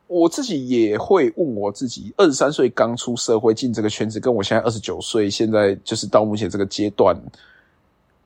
[0.08, 7.16] 我自己也会问我自己：二十三岁刚出社会进这个圈子，跟我现在二十九岁，现在就是到目前这个阶段，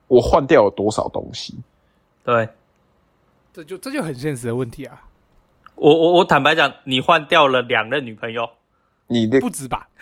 [0.07, 1.53] 我换掉了多少东西？
[2.23, 2.49] 对。
[3.55, 4.99] 这就这就很现实的问题啊！
[5.75, 8.49] 我我我坦白讲，你换掉了两任女朋友，
[9.05, 9.87] 你的不止吧？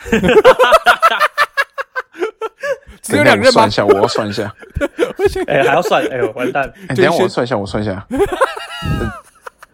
[3.02, 3.52] 只有两任吗？
[3.52, 4.56] 算一下，我要算一下。
[5.48, 6.02] 哎、欸，还要算？
[6.08, 6.64] 哎呦，完蛋！
[6.88, 8.08] 欸、等下我算一下，我算一下。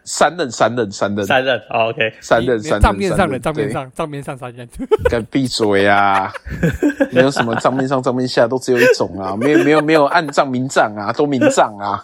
[0.09, 1.59] 三任，三任，三任，三任。
[1.69, 2.81] 哦，OK，三任，三任。
[2.81, 4.65] 账面上的账面上，账面上三任。
[5.09, 6.31] 敢闭嘴啊！
[7.11, 9.35] 没有什么账面上、账面下，都只有一种啊！
[9.35, 12.01] 没有，没有，没有暗账明账啊，都明账啊！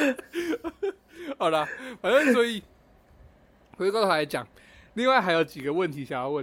[1.36, 1.68] 好了，
[2.00, 2.62] 反正所以
[3.76, 4.46] 回过头来讲，
[4.94, 6.42] 另外还有几个问题想要问。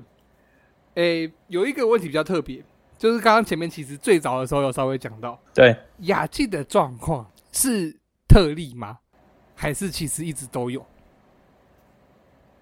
[0.93, 2.63] 诶、欸，有一个问题比较特别，
[2.99, 7.95] 就是刚刚前面其实最早的时候有稍微讲到，对雅静的状况是
[8.27, 8.99] 特例吗？
[9.57, 10.85] 还是其实一直都有？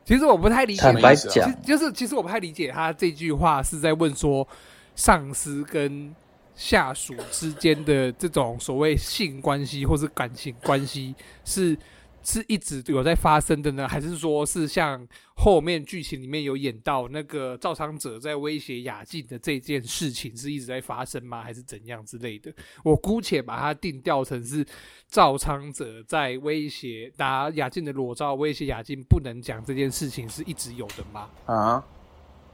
[0.03, 4.47] 其实我不太理解，坦白讲，就是其实我不太理解他这句话是在问说
[4.95, 6.15] 上司跟。
[6.57, 11.77] 下属之间的这种所谓性关系或是感情关系，是
[12.25, 13.87] 是一直有在发生的呢？
[13.87, 21.41] 还是说是像后面剧情里面有演到那个赵昌泽在威胁雅静的这件事情是一直在发生吗？
[21.41, 22.51] 还是怎样之类的？
[22.83, 24.65] 我姑且把它定调成是
[25.07, 31.29] 赵昌泽在威胁拿雅静的裸照，威胁雅静不能讲这件事情是一直有的吗？
[31.45, 31.85] 啊？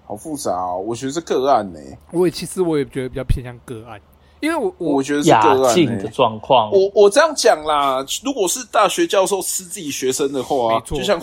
[0.03, 1.79] 好复杂哦，我觉得是个案呢。
[2.11, 4.01] 我也其实我也觉得比较偏向个案，
[4.41, 6.71] 因为我我，觉得是个案的状况。
[6.71, 11.19] 我我这样讲啦，如果是大学教授吃自己学生的话，没错，就像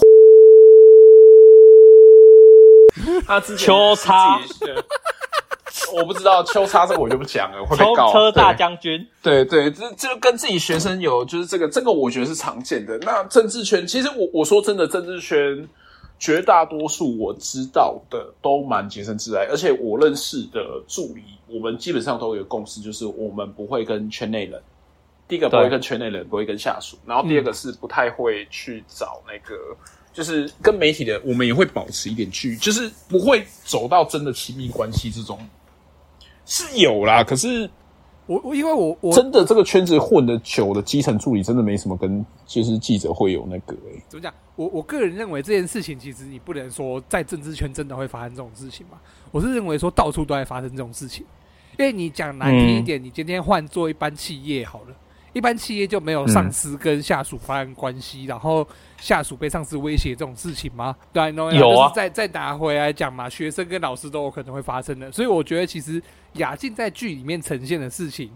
[3.27, 4.41] 他之前秋叉，
[5.93, 8.13] 我不知道秋叉这个我就不讲了，会被告。
[8.13, 12.97] 车大将军，对对，这这跟自己学生有就是这个这个，我觉得是常见的。
[12.99, 15.69] 那政治圈，其实我我说真的，政治圈。
[16.19, 24.61] 绝大多数我知道的都蛮洁身自爱，而且我认识的助理，我们基本上都有共识，就是我们不会跟圈内人，
[25.29, 29.55] 第一个不会跟圈内人，不会跟下属，然后第二个是不太会去找那个，
[30.13, 35.39] 就是跟媒体的，我们也会保持一点距离，就是不会走到真的亲密关系之中，
[36.45, 37.71] 是有啦，可是。
[38.29, 44.33] 我我因为我我真的这个圈子混的久的基层助理真的没什么跟就是记者会有那个诶、欸，怎么讲？
[44.55, 48.99] 我我个人认为这件事情其实你不能说在政治圈真的会发生这种事情嘛。
[49.31, 51.25] 我是认为说到处都在发生这种事情，
[51.79, 54.95] 因为你讲难听一点，你今天换做一般企业好了。
[55.39, 60.97] 一般企业就没有上司跟下属发生关系，嗯、然后下属被上司威胁这种事情吗？
[61.13, 61.93] 对，有啊。
[61.95, 65.13] 再再拿回来讲嘛，学生跟老师都有可能会发生的。
[65.13, 68.29] 所以我觉得其实雅静在剧里面呈现的事情，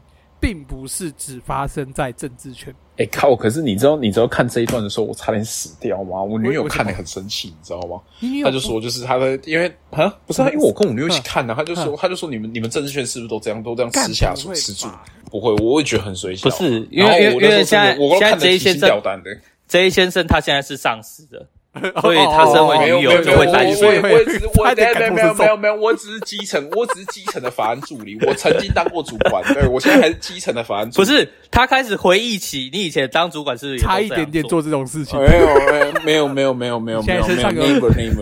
[0.42, 2.74] 并不是只发生在政治圈。
[2.96, 3.34] 哎、欸、靠！
[3.36, 6.20] 可是你知道，你知道看这一段的时候，我差点死掉吗？
[6.20, 8.00] 我女友看得很生气，你知道吗？
[8.44, 14.88] 他就说，就是他的，因为啊，不是他，因为我跟我女友一起看的，他就说，他就说，你们你们政治圈是不是都这样，都这样吃下属吃住？
[15.30, 16.50] 不会，我会觉得很随性。
[16.50, 19.02] 不是，因为因为因为现在现在 J 先生
[19.68, 21.46] ，J 先生他现在是上司的。
[22.02, 23.82] 所以他身为女友就会担心。
[23.82, 28.18] 我我只我没有没有没有没有没有，我只是基层，我只是基层的法案助理。
[28.26, 31.06] 我曾经当过主管，对，我现在还是基层的法案助理。
[31.06, 35.18] 不是，他开始回忆起你以前当主管是差一点点做这种事情。
[35.18, 35.54] 没有
[36.04, 37.22] 没有没有没有没有没有。
[37.22, 37.62] 现在身上有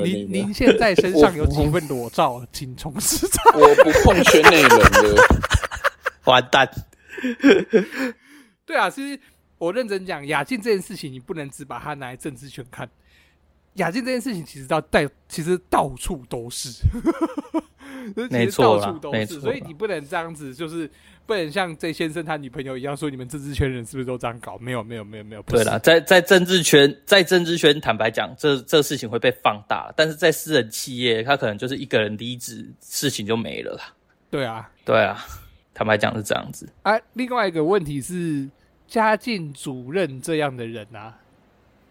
[0.05, 3.43] 您您现在身上有几份裸照，请从实照。
[3.55, 5.23] 我不碰圈内人的，
[6.27, 6.71] 完蛋。
[8.65, 9.19] 对啊，其实
[9.59, 12.89] 我认真讲，雅静这件事情，你不能只把它拿来政治圈看。
[13.75, 16.71] 亚静这件事情其实到带，其实到处都是，
[18.31, 20.91] 没错，到处都是，所以你不能这样子，就是
[21.25, 24.59] 不能像这先生他女朋友一样说，你们政治圈人是不是都这样搞？
[24.59, 25.43] 没有，没有，没有，没有。
[25.43, 33.85] 对了，在在政治圈，在政治圈，坦白讲，这这事情会被放大，但是在私人企业，他可能就是一个人离职，事情就没了啦。
[34.31, 35.25] 对啊，对啊，
[35.73, 36.69] 坦白讲是这样子。
[36.83, 38.49] 啊，另外一个问题是，
[38.89, 41.17] 家境主任这样的人啊，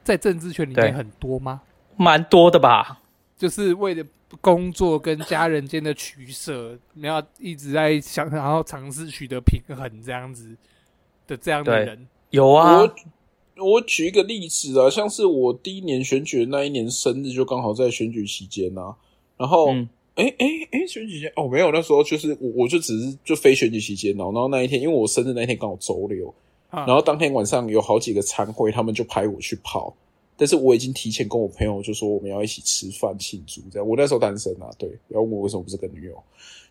[0.04, 1.62] 在政治圈里面很多吗？
[2.00, 3.02] 蛮多的吧，
[3.38, 4.02] 就是为了
[4.40, 10.56] 工作跟家人间的取舍，你要一直在想，然后尝试取得平衡，这样子
[11.28, 12.80] 的这样的人有啊。
[12.80, 12.96] 我
[13.58, 18.96] 我举一个例子啊，像是我第一年选举的那一年生日，就刚好在选举期间呐。
[19.36, 19.70] 然后，
[20.16, 24.32] 哎哎哎，选举期间哦，没有，那时候就是我我就只是就非选举期间哦。
[24.34, 26.34] 然后那一天，因为我生日那一天刚好周六，
[26.72, 29.94] 然后当天晚上有好几个餐会，他们就派我去跑。
[30.40, 33.86] 但是我已经提前跟我朋友就说我们要一起吃饭庆祝这样。
[33.86, 36.24] 我那时候单身啊，对，然后问我为什么不是跟女友，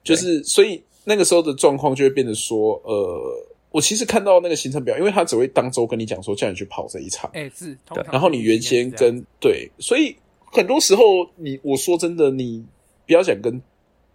[0.03, 12.65] 就是所以那个时候的状况就会变得说，呃，我其实看到那个行程表，因为他只会当周跟你讲说叫你去跑这一场，哎、欸、是，对，然后你原先跟对，所以很多时候你我说真的，你
[13.07, 13.61] 不要想跟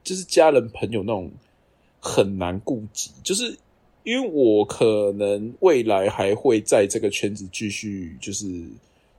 [0.04, 1.32] 就是家人朋友那种
[2.00, 3.56] 很难顾及，就是
[4.02, 8.48] 因为我可能未来还会在这个圈子继续就是。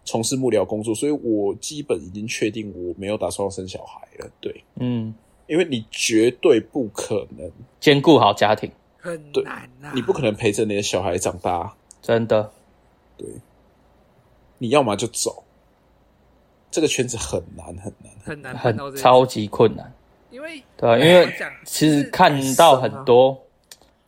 [0.04, 4.30] 从事幕僚工作，所以我基本已经确定我没有打算要生小孩了。
[4.38, 5.14] 对，嗯，
[5.46, 9.92] 因为你绝对不可能兼顾好家庭，很难啊！
[9.94, 12.50] 你不可能陪着你的小孩长大，真的。
[13.16, 13.26] 对，
[14.58, 15.42] 你要么就走，
[16.70, 19.90] 这个圈子很难很难很难很超级困难。
[20.30, 21.32] 因为对啊，因为
[21.64, 23.40] 其实看到很多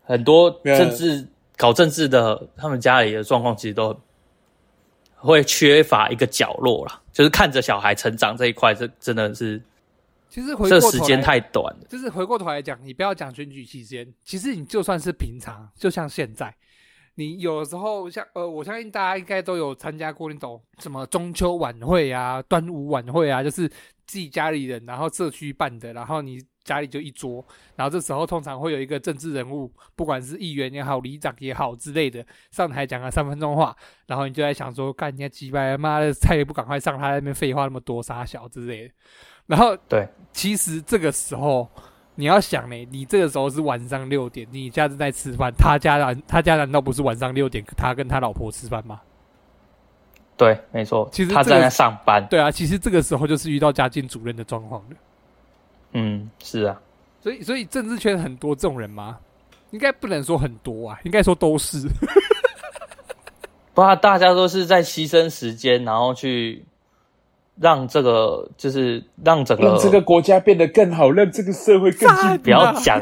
[0.04, 3.96] 很多政治搞政治的，他们家里的状况其实都很。
[5.16, 9.60] 会缺乏一个角落啦，就是看着小孩成长这一块，这真的是，
[10.28, 11.86] 其实回这时间太短了。
[11.88, 16.54] 就是回过头来讲，你不要讲选举期间，其实你就算是平常，就像现在，
[17.14, 23.68] 你有时候像呃，我相信大家应该都有参加过那种什么中秋晚会啊、端午晚会啊，就是
[24.06, 26.40] 自己家里人然后社区办的，然后你。
[26.66, 27.42] 家里就一桌，
[27.76, 33.74] 然后这时候通常会有一个政治人物，不管是议员也好、里长也好之类的，上台讲个三分钟话，
[34.06, 38.94] 然后你就在想说，干人家几百妈的菜也不赶快上，他在那边废话那么多傻小之类的。
[39.46, 41.68] 然后对，其实这个时候
[42.16, 49.00] 你要想呢，你这个时候是晚上六点，你家正在吃饭，他家难他家难道不是晚上六点，他跟他老婆吃饭吗？
[50.36, 52.26] 对，没错，其实、这个、他正在上班。
[52.28, 54.96] 对啊，其实这个时候就是遇到家境主任的状况了。
[55.92, 56.80] 嗯，是啊，
[57.22, 59.18] 所以所以政治圈很多这种人吗？
[59.70, 61.88] 应该不能说很多啊，应该说都是。
[63.74, 66.64] 不，大家都是在牺牲时间，然后去
[67.60, 72.44] 让这个，就是让整个让这个国家变得更好，让这个社会更进步。
[72.44, 73.00] 不要讲，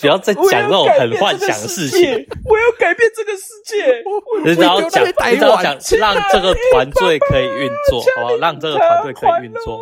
[0.00, 2.00] 不要再讲那种很幻想的事情。
[2.44, 4.02] 我要改变这个世界，
[4.44, 8.36] 你只要讲，你只要讲，让这个团队可以运作，好不好？
[8.38, 9.78] 让这个团队可以运作。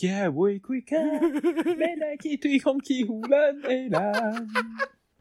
[0.00, 1.26] 因为我也会开卡，
[1.76, 4.48] 没来去对抗欺负咱的人。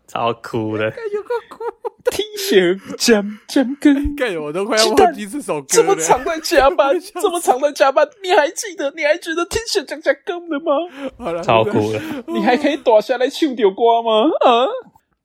[0.07, 1.63] 超酷的，有个酷
[2.11, 5.67] ，T 恤渐渐跟， 干我都快要忘记这首歌了。
[5.67, 8.91] 这么长的加班，这么长的加班， 你还记得？
[8.97, 10.73] 你还觉得 T 恤渐渐跟了吗？
[11.17, 14.29] 好了，超酷的，你还可以躲下来唱条歌吗？
[14.45, 14.67] 啊？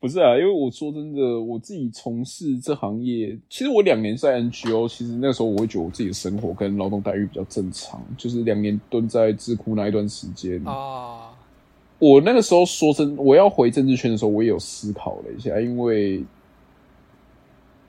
[0.07, 11.35] 不是啊，因为我说真的，我自己从事这行业，其实我两年在 NGO，其实那时候我会觉得我自己的生活跟劳动待遇比较正常，就是两年蹲在智库那一段时间啊。
[11.98, 16.23] 我那个时候说真，我要回政治圈的时候，我也有思考了一下，因为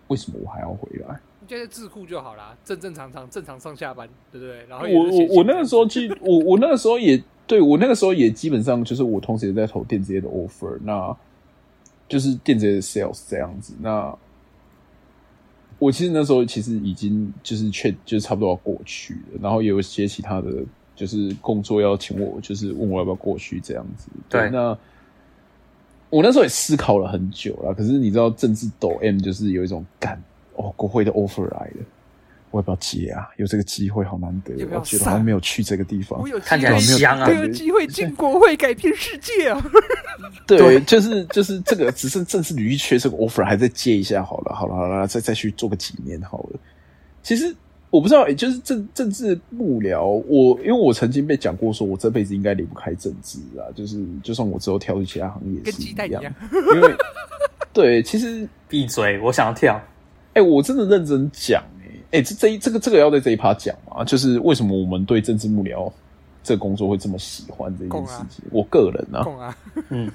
[0.08, 1.20] 为什么我还要回来？
[1.40, 4.66] 你觉得智库就好啦，正正常常、正常上下班，对不对？
[4.68, 11.16] 然后我我我那个时候其实我我那个时候也对我那个时候也基本上就是我同时也在投电子业的 offer，那。
[12.08, 13.74] 就是电子的 sales 这样子。
[13.80, 14.16] 那
[15.80, 20.52] 我其实那时候其实已经就是确就是差不多要过去了，然后也有一些其他的
[20.96, 24.10] 就是工作要请我，就是问我要不要过去这样子。
[24.30, 24.78] 对，对那
[26.10, 30.22] 我那时候也思考了很久了，可是你知道政治抖 M 就是有一种感
[30.56, 31.86] 哦，国会的 offer 来了。
[32.58, 33.30] 我要不要接啊？
[33.38, 37.30] 有这个机会好难得，要要我觉得好像没有去这个地方，看起来很香啊！
[37.32, 39.64] 有机会进国会改变世界啊！
[40.48, 46.60] 对，就是就是这个，只是正式履历缺这个 offer，还再接一下好了，好了，好了，再再去做个几年好了。
[47.22, 47.56] 其实
[47.92, 56.24] 我不知道，也，就是政政治幕僚，我因为我曾经被讲过，说我这辈子应该离不开政治啊，就是就算我之后跳去其他行业，跟鸡蛋一样。
[56.74, 56.96] 因为
[57.72, 59.80] 对，其实闭嘴，我想要跳。
[60.34, 61.64] 哎，欸，我真的认真讲。
[62.12, 64.04] 哎、欸，这这一这个这个要在这一趴讲嘛？
[64.04, 65.92] 就是为什么我们对政治幕僚
[66.42, 68.46] 这个工作会这么喜欢这件事情？
[68.46, 69.58] 啊、我个人啊，啊
[69.90, 70.10] 嗯，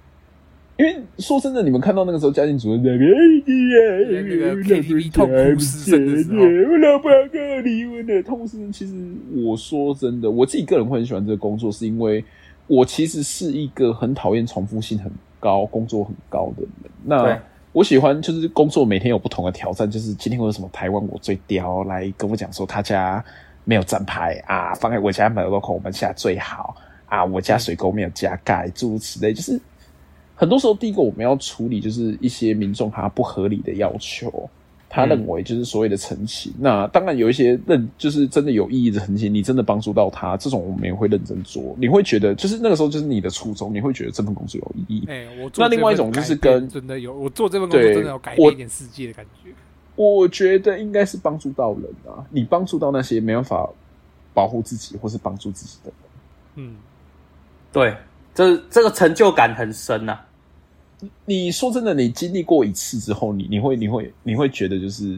[0.78, 8.72] 因为说真的，你们看到那个时候，嘉靖主任在那边，哎呀，那个 KTV 痛哭失声的时候，我老婆要跟我离婚的痛哭失声。
[8.72, 8.94] 其实
[9.34, 12.24] 我说真的，我自己个人会很喜欢这个工作，是因为
[12.66, 16.70] 我其实是一个很讨厌重复性很高、工作很高的人。
[17.04, 17.38] 那
[17.78, 23.24] 我喜欢就是工作每天有不同的挑战，就是今天会有什么台湾我最屌来跟我讲说他家
[23.62, 26.74] 没有站牌啊，放在我家门口我们家最好
[27.06, 29.32] 啊，我家水沟没有加盖，诸如此类。
[29.32, 29.60] 就是
[30.34, 34.50] 很多时候，第一个我们要处理就是一些民众他不合理的要求。
[34.90, 41.76] 他认为就是所谓的陈情，嗯、那当然有一些认就是真的有意义的陈情，你真的帮助到他，这种我们也会认真做。
[41.78, 45.04] 你会觉得就是那个时候就是你的初衷，你会觉得这份工作有意义。
[45.06, 49.50] 哎、欸，我做那另外一种就是跟真的有我做这份工作真的有改变一点世界的感觉。
[49.94, 53.68] 我，我觉得应该是帮助到人啊，你帮助到那些没办法
[54.32, 56.66] 保护自己或是帮助自己的人。
[56.66, 56.76] 嗯，
[57.72, 57.94] 对，
[58.34, 60.24] 这这个成就感很深呐、啊。
[61.26, 65.16] 你说真的，你经历过一次之后，你你会你会你会觉得就是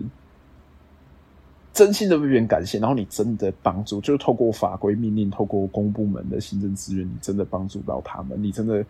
[1.73, 8.85] 真心的为别人感谢，然后你真的帮助，就是透过法规命令，透过公部门的行政资源，你真的帮助到他们，你真的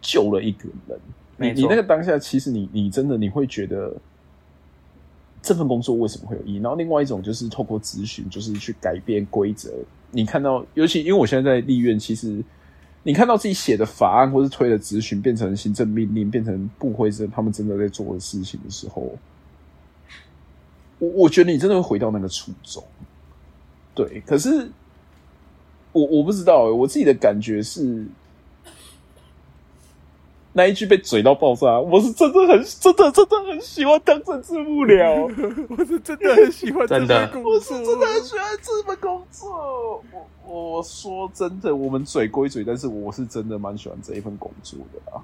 [0.00, 0.98] 救了一个人。
[1.36, 3.94] 你你那个当下，其实你你真的你会觉得
[5.40, 6.56] 这份工作为什么会有意义？
[6.56, 9.70] 然后另外一种就是透过咨询，就是去改变规则。
[10.10, 12.42] 你看到，尤其因为我现在在立院，其实。
[13.04, 19.16] 你看到自己写的法案，或是推的咨询变成行政命令，变成部会是他们真的在做的事情的时候，
[20.98, 22.82] 我我觉得你真的会回到那个初衷。
[23.94, 24.68] 对，可是
[25.92, 28.04] 我我不知道，我自己的感觉是。
[30.56, 35.24] 那一句被嘴到爆炸，我是真的很、真的、真的很喜欢当政治幕僚，
[35.76, 40.04] 我是真的很喜欢这份工作，我是真的很喜欢这份工作。
[40.46, 45.20] 我我说真的，我们嘴归嘴，但是我是真的蛮喜欢这一份工作的啊。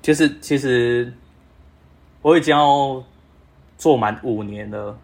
[0.00, 1.12] 就是，其实
[2.22, 3.02] 我已经要
[3.76, 4.96] 做满五年了。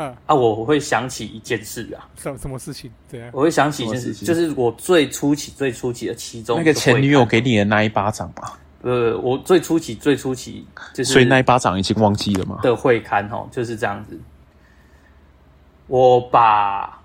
[0.00, 0.34] 啊，啊！
[0.34, 2.90] 我会想起一件事啊，什什么事情？
[3.10, 8.58] 对啊，我会想起一件事，就是我最初期、最初期的其中那个前女友给你的那一巴掌吧。
[8.82, 12.58] 呃，我最初期、最初期就是，所以那一巴掌已经忘记了吗？
[12.62, 14.18] 的会刊哦，就是这样子。
[15.86, 17.02] 我把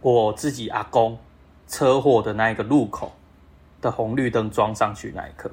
[0.00, 1.18] 我自己阿公
[1.68, 3.12] 车祸的那一个路口
[3.82, 5.50] 的红绿灯装上去那一刻，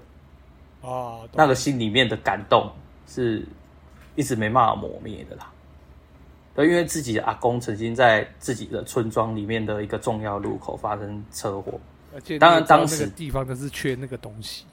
[0.82, 2.72] 哦，那个心里面的感动
[3.06, 3.46] 是
[4.16, 5.51] 一直没办法磨灭的啦。
[6.54, 11.80] 对，因为自己的阿公曾经在自己的村庄里面的一个重要路口发生车祸，
[12.14, 14.66] 而且当然当时地方都是缺那个东西。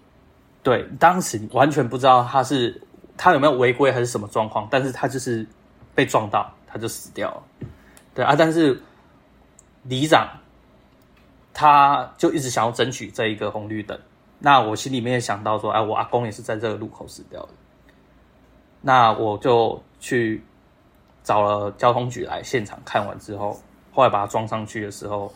[0.60, 2.82] 对，当时完全不知道他是
[3.16, 5.46] 他有没有违规还是什么状况，但是他就是
[5.94, 7.42] 被撞到，他就死掉了。
[8.12, 8.82] 对啊，但是
[9.84, 10.28] 里长
[11.54, 13.96] 他就一直想要争取这一个红绿灯，
[14.40, 17.48] 那我心里面也想到说，哎，我阿公也是在这个路口死掉的，
[18.80, 20.42] 那我就去。
[21.22, 23.60] 找了交通局来现场看完之后，
[23.92, 25.32] 后来把它装上去的时候，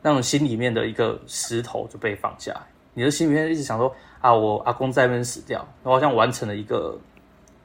[0.00, 2.62] 那种心里面的一个石头就被放下来。
[2.94, 6.98] 你的心里面一直想说啊，我阿公在那边死掉，我好像完成了一个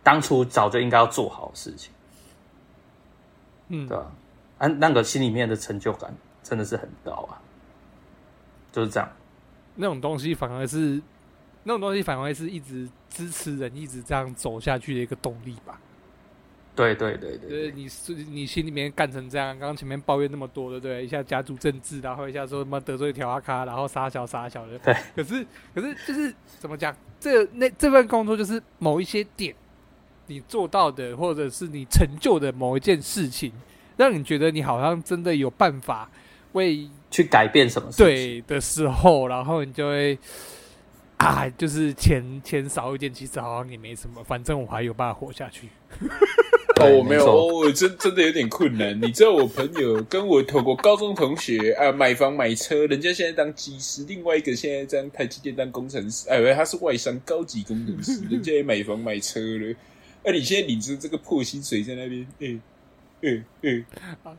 [0.02, 1.92] 当初早就应该要做好的事情，
[3.68, 4.12] 嗯，对吧？
[4.60, 7.38] 啊，那个心里面的成就感真的是很高啊，
[8.72, 9.10] 就是这样。
[9.76, 11.02] 那种东西反而是，
[11.64, 15.80] 那种东西反而是一直支持人一直这样走下去的一个动力吧。
[16.78, 21.04] 对对对对，就是你是你心里面干成这样，刚刚前面抱怨那么多，对不对？
[21.04, 24.78] 一下家族政治，然后一下说什么得罪条阿卡，然后杀小杀小的。
[24.80, 26.96] 对，可是可是就是怎么讲？
[27.20, 29.56] 这那这份工作就是某一些点
[30.28, 33.52] 你做到的，或者是你成就的某一件事情，
[33.98, 36.08] 让你觉得你好像真的有办法
[36.52, 40.16] 为去改变什么事情对的时候，然后你就会
[41.18, 45.70] 啊，就是钱钱少一点，其实好像也没什么，反正我还有办法活下去。
[46.80, 49.00] 哦，我没有，我，真真的有点困难。
[49.02, 59.76] 你知道我朋友跟我同过高中同学啊，买房买车，人家现在当技师，另外一个现在在台积电当工程师，哎，他是外商高级工程师， 人家也买房买车了。
[60.24, 62.60] 哎，你现在领着这个破薪水在那边，哎
[63.22, 63.86] 哎哎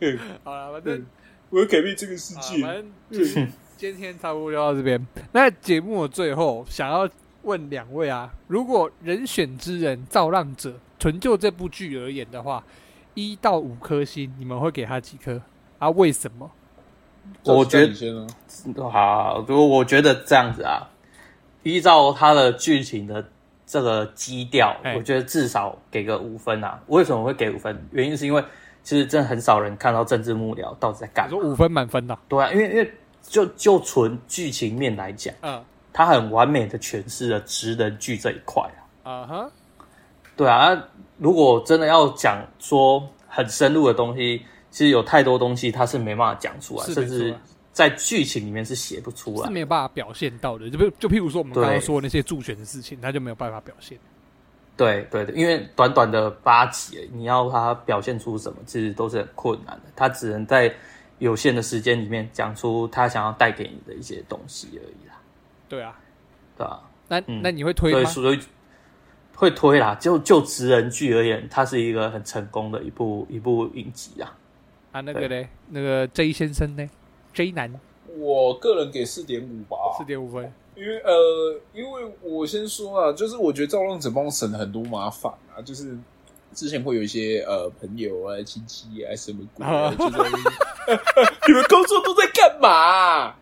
[0.01, 1.07] 哎，好了，反正
[1.51, 2.63] 我要改变这个世界。
[2.63, 2.75] 反
[3.11, 5.05] 正今天差不多就到这边。
[5.33, 7.09] 那节目的最后，想要
[7.43, 10.75] 问两位啊，如果人选之人造浪者。
[11.01, 12.61] 纯就这部剧而言的话，
[13.15, 15.41] 一到五颗星，你们会给他几颗？
[15.79, 16.51] 啊，为什么？
[17.45, 20.91] 我觉得，好，如果我觉得这样子啊，
[21.63, 23.25] 依照他的剧情的
[23.65, 26.83] 这个基调，我觉得至少给个五分啊。
[26.89, 27.81] 为什么会给五分？
[27.93, 28.43] 原因是因为
[28.83, 31.31] 其实真的很少人看到政治幕僚到底在干嘛。
[31.31, 35.63] 说五分满分的，对啊，因为因为就就纯剧情面来讲，嗯，
[35.99, 38.63] 他很完美的诠释了职能剧这一块
[39.03, 39.11] 啊。
[39.11, 39.51] 啊哈。
[40.37, 40.81] 对啊，
[41.17, 44.41] 如果真的要讲说很深入的东西，
[44.71, 47.35] 其实有太多东西他是没办法讲出来，甚至
[47.73, 50.71] 在剧情里面是写不出来，是没有办法表现到的。
[50.71, 53.99] 就比就譬如说我们刚刚说的那些助选的事情，他就没有办法表现。
[54.77, 59.91] 对对对，因为短短的八集，你要他表现出什么，其实都是很困难的。
[59.97, 60.73] 他只能在
[61.19, 65.18] 有限的时间里面讲出他想要带给你的一些东西而已啦。
[65.69, 65.99] 对啊，
[66.57, 68.11] 对啊，那、嗯、那你会推吗？
[69.35, 74.37] 会推啦，就就职人剧而言，它是一个很成功的一部一部影集啊。
[74.91, 75.49] 啊，那个呢？
[75.69, 76.85] 那个 J 先生呢
[77.33, 77.73] ？J 男，
[78.17, 80.53] 我个人给四点五吧，四点五分。
[80.75, 85.97] 因为呃，因为我先说啊，就是我觉得造浪者帮我省了很多麻烦啊，就是
[86.53, 90.19] 之前会有一些呃朋友啊、亲戚啊什么鬼啊， 就在
[91.47, 93.39] 你们工作都在干嘛啊？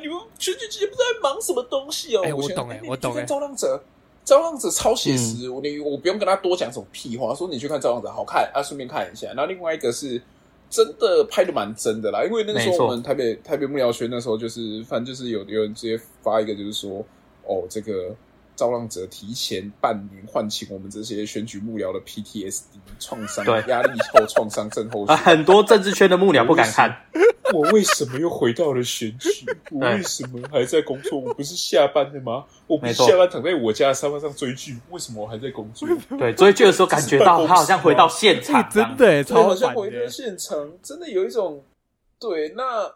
[0.00, 2.22] 你们全剧集不知道在忙什么东西哦？
[2.24, 3.82] 哎，我懂哎，我懂哎，造浪者。
[4.22, 9.26] 造浪者超写实，我、嗯、你我不用跟他多讲什么屁话，说你去看造浪者好看啊，顺便看一下。
[9.28, 10.20] 然后另外一个是
[10.68, 17.04] 真的拍的蛮真的啦，因为那个时候我们台北台北幕僚圈那时候就是，反正就是有有人直接发一个就是说，
[17.44, 18.14] 哦，这个
[18.60, 22.60] 造浪者提前半年唤醒我们这些选举幕僚的 PTSD
[22.98, 26.94] 创伤压力后创伤症候群， 很多政治圈的幕僚不敢看。
[27.54, 29.30] 我为什么又回到了选举？
[29.72, 31.18] 我为什么还在工作？
[31.18, 32.44] 我不是下班了吗？
[32.66, 35.88] 我不是下班躺在我家的沙发上追剧，为什么我还在工作？
[36.18, 41.64] 对，追剧的时候感觉到他好像回到现场，真的，超好像回到现场，真的有一种
[42.20, 42.50] 对。
[42.50, 42.92] 那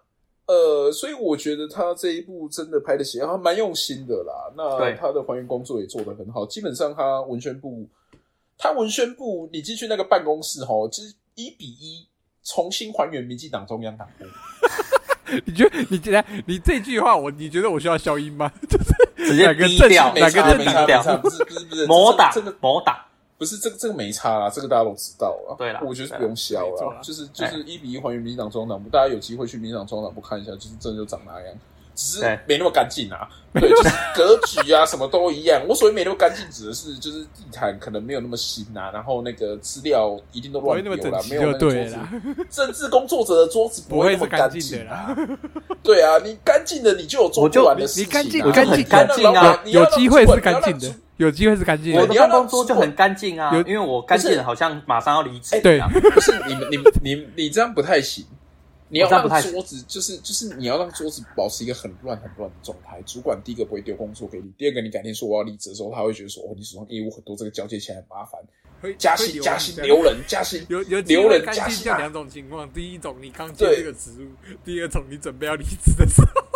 [0.46, 4.52] 呃，所以我觉得他这一部真的拍的写，他蛮用心的啦。
[4.56, 7.88] 那他的还原工作也做得很好，基本上他文宣部，
[8.58, 12.06] 他文宣部，你进去那个办公室吼，其实一比一。
[12.46, 14.26] 重新还原民进党中央党部，
[15.46, 15.78] 你觉得？
[15.88, 16.22] 你觉得？
[16.46, 18.52] 你这句话，我你觉得我需要消音吗？
[18.68, 20.86] 就是直接低调，哪个没差？
[20.86, 22.94] 没差，不是不是不是， 魔党，真的魔党
[23.36, 25.54] 不是这个这个没差啦，这个大家都知道啊。
[25.58, 31.54] 对啦，我觉得是不用消了，就是就是一比一还原民进党中央党部，大家有机会去民进党中央党部看一下，就是真的就长那样。
[31.96, 35.64] 只是没那么干净啊，对， 就是格局啊，什么都一样。
[35.68, 41.96] 我所谓没那么干净，指的是就是地毯可能没有那么新啊，然后那个资料一定都乱丢了，没有那个桌子。
[42.50, 45.16] 政治工作者的桌子不会那么干净啊。
[45.84, 48.02] 对啊，你干净的你就有做不完的事情。
[48.02, 49.62] 你干净，干净，干净啊！
[49.66, 52.00] 有机会是干净的，有机会是干净的。
[52.00, 55.60] 我的办公桌就很干净啊，因为我干净的好像马上要离职。
[55.60, 55.80] 对，
[56.12, 56.68] 不是你们，
[57.02, 58.24] 你你你这样不太行。
[58.88, 63.02] 你要让桌子，就是就是你要让桌子保持一个很乱很乱的状态。
[63.02, 68.40] 主管第一个不会丢工作给你，第二个你改天说我要离职的时候，他会觉得说哦，你手上业务很多，这个交接起来很麻烦。
[68.98, 72.70] 加薪加薪留人加薪有有留人加薪，这两种情况。
[72.72, 74.28] 第一种你刚接这个职务，
[74.64, 76.53] 第二种你准备要离职的时候。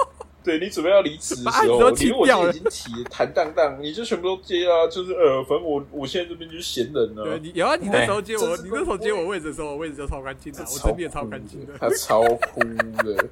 [0.48, 7.24] 对，你准备要离职的时候， 你如果已经提坦荡荡，你就全部都接啊，就是呃，反正我我现在这边就是闲人了。
[7.24, 11.74] 对，你有啊，你那时候接我，你那时候接我位置的时候，我位置就超干净的，我整理也超干净的。
[11.78, 12.60] 他超酷
[13.04, 13.28] 的。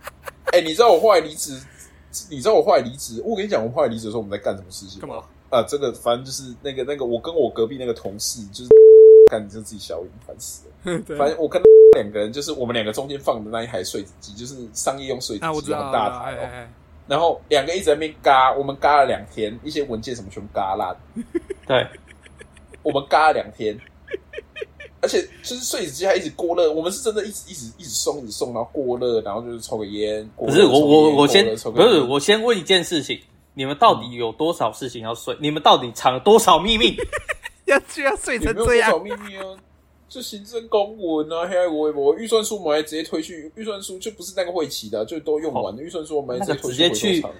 [0.52, 1.58] 哎，你知道我后来离职？
[2.30, 3.22] 你知道我后来离职？
[3.24, 5.00] 我跟你讲，我后来离职的时候我们在干什么事情？
[5.00, 5.22] 干嘛？
[5.48, 8.70] 啊，真的，反正就是那个那个，我跟我隔壁那个同事，就是
[9.30, 11.02] 干你就自己消音，烦死了。
[11.16, 11.62] 反正我跟
[11.94, 16.68] 两个人，就是我们两个中间放的那一台碎纸机，就是商业用碎纸机，很大台哦。
[17.06, 20.96] 然后两个一直在那边嘎，我们嘎了两天，一些文件什么全部嘎烂。
[21.66, 21.86] 对，
[22.82, 23.78] 我们嘎了两天，
[25.00, 30.28] 而且就是碎纸机还一直过热，我们是真的一直一直一直送一直送，然后过热，然后就是抽个烟。
[30.36, 33.20] 不是我我我先不是我先问一件事情，
[33.54, 35.34] 你们到底有多少事情要睡？
[35.34, 36.96] 嗯、你们到底藏了多少秘密？
[37.66, 38.90] 要居然睡成这样？
[38.90, 39.44] 有没有多少秘密啊？
[40.08, 45.82] 就行政公文啊，还有我我预算书，我们还直接推去预算书，就不是那个会期的，就都用完了。
[45.82, 47.30] 预算书我们还直接推去会场。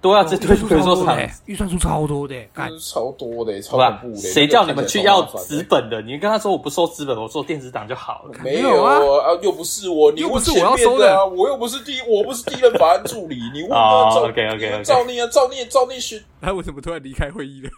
[0.00, 2.34] 对啊，这对回收厂预算书超多的，
[2.78, 4.16] 超多的，超恐怖的。
[4.18, 6.02] 谁叫你们去要纸本的？
[6.02, 8.38] 你跟他说我不收纸本，我收电子档就好了。
[8.42, 9.00] 没有啊，
[9.40, 16.22] 又不是我，你问前面的啊，我又不是第，我不是第一任法案助理，你 问我 OK OK，照念啊，照念，照念选。
[16.42, 17.70] 他为什么突然离开会议了？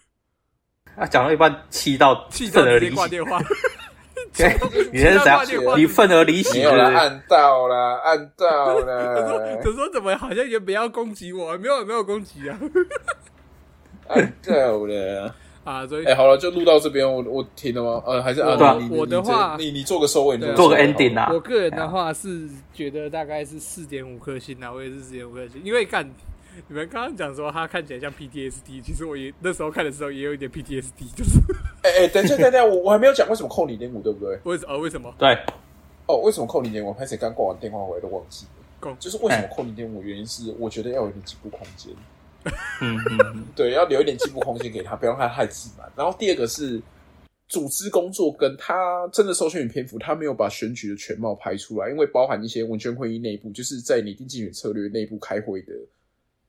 [0.96, 2.94] 他讲到一半，气到气愤而离席。
[2.96, 3.40] 挂电话。
[4.92, 5.42] 你是怎样？
[5.76, 6.84] 你愤而离席了？
[6.94, 9.56] 按到了，按到了。
[9.64, 11.56] 他说：“怎么好像也不要攻击我？
[11.56, 12.58] 没有，没有攻击啊。
[14.08, 15.86] ”按到了啊！
[15.86, 17.04] 所以，哎，好了，就录到这边。
[17.10, 18.02] 我我停了吗？
[18.06, 18.56] 呃，还是啊？
[18.90, 21.28] 我的话，你你做个收尾，做个 ending 啊。
[21.32, 26.08] 我个人的话是觉得大概是四点五颗星啊，我也是四点五颗星，因为干。
[26.68, 31.38] 你们刚刚讲说他看起来像 PTSD，其实我也那时候看的时候也有一点 PTSD，就是。
[31.82, 34.38] 哎哎，等一下等一下，我我还没有讲为什么扣零点五，对不对？
[34.44, 34.78] 为什么？
[34.78, 35.14] 为什么？
[35.18, 35.36] 对。
[36.06, 36.92] 哦，为什么扣零点五？
[36.92, 38.96] 拍谁刚挂完电话回来都忘记了。
[38.98, 40.02] 就是为什么扣零点五？
[40.02, 41.92] 原因是我觉得要有一点进步空间。
[42.80, 43.44] 嗯嗯。
[43.54, 45.90] 对，要留一点进步空间给他，不要让他太自满。
[45.96, 46.80] 然后第二个是
[47.48, 55.72] 组织工作，跟他真的受选举篇幅，他没有把选举的全貌拍出来，因为包含一些文宣会议内部，就是在拟定竞选策略内部开会的。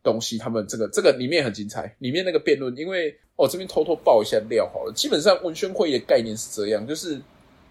[0.09, 7.21] 东西，他们这个这个里面很精彩，里面那个辩论，因为哦这边偷偷爆一下料好了，基本上文宣会议的概念是这样，就是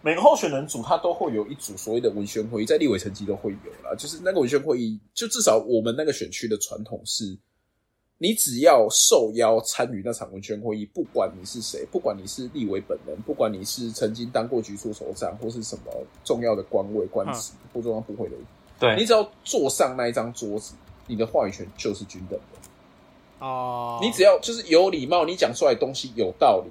[0.02, 7.36] 每个候选人组他都会有一组所谓的文宣会议，在立委层级都会有啦，就是那个文宣会议，就至少我们那个选区的传统是，
[8.18, 18.44] 你只要受邀参与那场文宣会议，不管你是谁，不管你是立委本人，不管你是曾经当过局处首长或是什么重要的官位官职或中央部会的人，
[18.78, 20.74] 对，你只要坐上那一张桌子。
[21.06, 23.98] 你的话语权就是均等的哦。
[24.02, 26.70] 你只要就是有礼貌，你讲出来的东西有道理，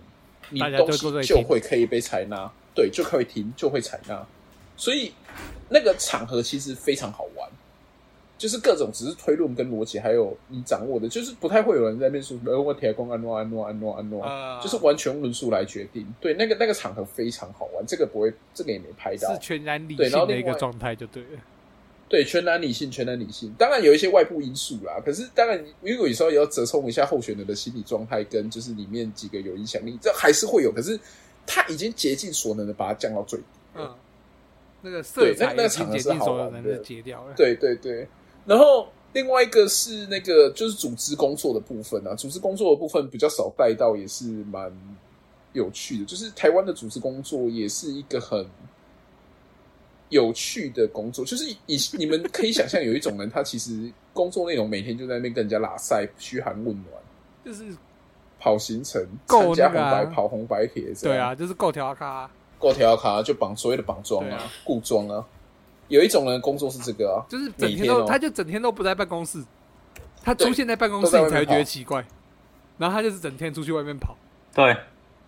[0.50, 4.26] 你东西就会可以被采纳，对，就可以听，就会采纳。
[4.78, 5.12] 所以
[5.70, 7.50] 那个场合其实非常好玩，
[8.38, 14.22] 就是各种只是推论跟逻辑，还有你掌握的，就是不太会有人在那边说，呃，我铁公安诺安诺安诺安诺，
[14.62, 16.06] 就是完全论述来决定。
[16.20, 21.40] 对，那个那个场合非常好玩，这个不会，这个也没拍到，是全然理性的一个状态，就对了。
[22.08, 23.52] 对，全然理性，全然理性。
[23.58, 30.72] 当然有一些外部因素啦，可是当然，如果有时候也要折冲一下候选人的心理状态，跟就是里面几个有影响力，这还是会有。
[30.72, 31.00] 可是
[31.48, 33.46] 他已经竭尽所能的把它降到最低。
[33.74, 33.92] 嗯，
[34.84, 37.34] 那个色彩那个场合是好玩的，截掉了。
[37.36, 38.08] 对对对。
[38.46, 44.72] 然后另外一个是那个就是组织工作的部分啊，组织工作的部分比较少带到，也是蛮
[45.54, 46.06] 有趣的。
[46.06, 48.48] 就是台湾的组织工作也是一个很。
[50.16, 56.88] 有趣的工作， 就是以你们可以想象，有一种人，他其实工作内容每天就在那边跟人家拉塞、嘘寒问暖，
[57.44, 57.66] 就是
[58.40, 60.94] 跑行程、参加红白、跑红白帖。
[61.02, 65.24] 对啊，就是够条卡，够条卡就绑所谓的绑桩啊、固桩啊。
[65.90, 69.44] 有一种人工作是这个啊，就是整天都他就整天都不在办公室，
[70.24, 72.04] 他出现在办公室你才会觉得奇怪。
[72.78, 74.18] 然后他就是整天出去外面跑，
[74.54, 74.76] 对，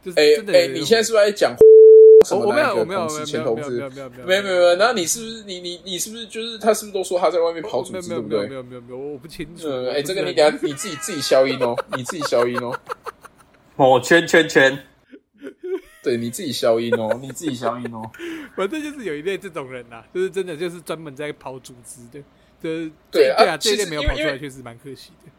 [0.03, 0.23] 就是哎
[0.53, 1.55] 哎，你现在是不是在讲？
[2.32, 4.76] 我没有，我没有，没有，没有，没有，没有，没有，没有，没有。
[4.76, 8.47] 然后你是不是你你你是不是就是他是不是都说他在外面跑组织，对不对？
[8.47, 9.68] 没有，没有，没有，我不清楚。
[9.89, 12.78] 哎，这个你等下你自己自己消音哦，你自己消音哦。
[13.78, 14.78] 哦，圈圈圈，
[16.03, 18.01] 对，你自己消音哦，你自己消音哦。
[18.57, 22.24] 反正就是有一类这种人呐，就是真的就是专门在跑组织的，
[22.61, 25.32] 就是对对啊，这一类没有跑出来，确实蛮可惜的。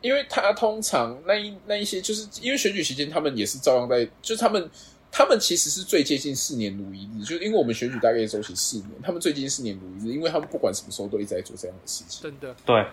[0.00, 4.70] 因为他通常那一那一些，就是因为选举期间，他们也是照样在，就是他们。
[5.16, 12.20] 他们其实是最接近四年如一日，就是因为我们选举大概周期四年，他们最接近四年如一日，因为他们不管什么时候都一直在做这样的事情。
[12.20, 12.84] 真的，对，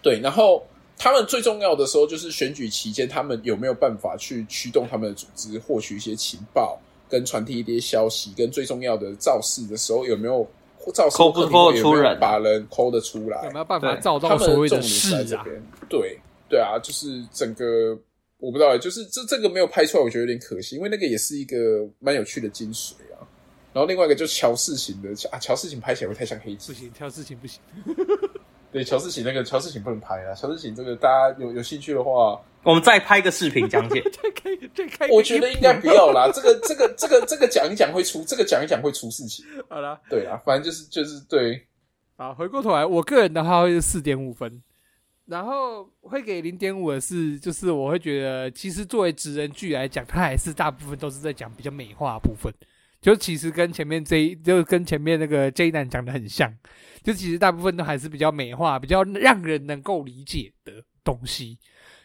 [0.00, 0.20] 对。
[0.20, 0.64] 然后
[0.96, 6.78] 他们最重要的时候就是选举期间，他们有没有办法去驱动他们的组织，获取一些情报，
[7.08, 10.48] 跟传递一些消息，跟最重要的造势的时候有没有
[10.94, 15.44] 造势，抠不抠出人，把人抠得出来，有没有办法造到所谓的势啊？
[15.88, 16.16] 对，
[16.48, 17.98] 对啊，就是整个。
[18.42, 23.22] 我不知道，就是这这个没有拍出来，我觉得有点可惜，因为那个也是一个蛮有趣的精髓啊。
[23.72, 27.60] 然后另外一个就是乔四情的啊，乔四情拍起来会太像黑子，不行，乔四情不行。
[28.72, 34.02] 对，乔四情那个乔四情不能拍啊，乔四情这个大家有有兴趣的话，我们再拍个视频讲解。
[34.10, 36.28] 再开再开，我觉得应该不要啦。
[36.34, 39.44] 这个这个这个这个讲一讲会出，这个讲一讲会出事情。
[39.68, 41.64] 好啦，对啊，反正就是就是对。
[42.16, 44.60] 好，回过头来，我个人的话会是四点五分。
[45.32, 52.52] 然后会给零点五的是，就是我会觉得，其实作为职人剧来讲，它还是大部分都是在讲比较美化的部分，
[53.00, 56.54] 就其实跟前面这一，就跟前面那个 J 男讲的很像，
[57.02, 61.58] 就其实大部分都还是比较美化、比较让人能够理解的东西，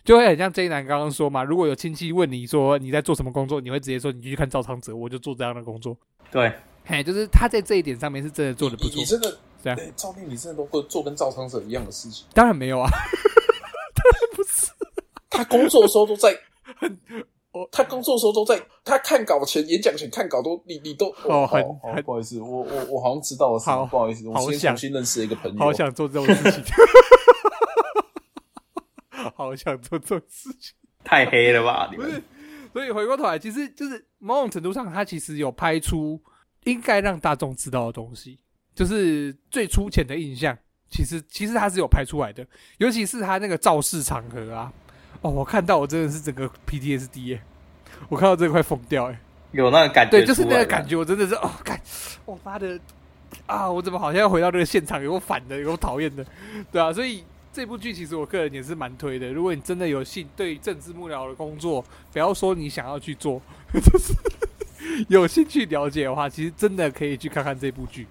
[0.06, 5.98] 就会很像 J 男刚刚说嘛，如果有亲戚问你说你在做什么工作，你会直接说你继续看赵昌泽，我就做这样的工作。
[6.32, 6.50] 对，
[6.86, 9.06] 嘿，就是他在这一点上面是真的做的不错，你
[9.76, 9.84] 真的。
[9.84, 12.26] 对，赵丽，你真的都会做跟赵昌泽一样的事情？
[12.34, 12.90] 当然没有啊，
[14.36, 14.72] 不是，
[15.30, 16.38] 他工作的时候都在，
[17.52, 26.64] 我他工作的时候都在，他看稿前、演讲前看稿都，你你都哦很哦很不好意思，我我我好像知道了什么，不好意思，我先想重新认识了一个朋友，好想做这种事情，
[29.36, 30.74] 好想做这种事情。
[31.04, 31.88] 太黑了吧？
[31.92, 32.24] 你不是们，
[32.74, 36.20] 所以回过头来，其实就是某种程度上，他其实有拍出
[36.66, 38.40] 应该让大众知道的东西，
[38.78, 40.56] 就是最粗浅的印象。
[40.90, 42.46] 其实，其实他是有拍出来的，
[42.78, 44.72] 尤其是他那个造势场合啊，
[45.22, 47.42] 哦，我看到我真的是整个 PTSD 耶，
[48.08, 49.20] 我看到这个快疯掉哎，
[49.52, 51.82] 有那个感觉，对，就是那个感觉，我真的是哦，感，
[52.24, 52.80] 我妈的
[53.48, 56.26] 啊，我怎么好像要回到这个现场，有反的，有讨厌的，
[56.72, 57.24] 对啊，所以。
[57.54, 59.34] 这部剧其实我个人也是蛮推的。
[59.34, 63.42] 如果你真的有兴对政治幕僚的工作，不要说你想要去做，
[63.74, 64.14] 就是
[65.10, 68.06] 有兴趣了解的话，其实真的可以去看看这部剧，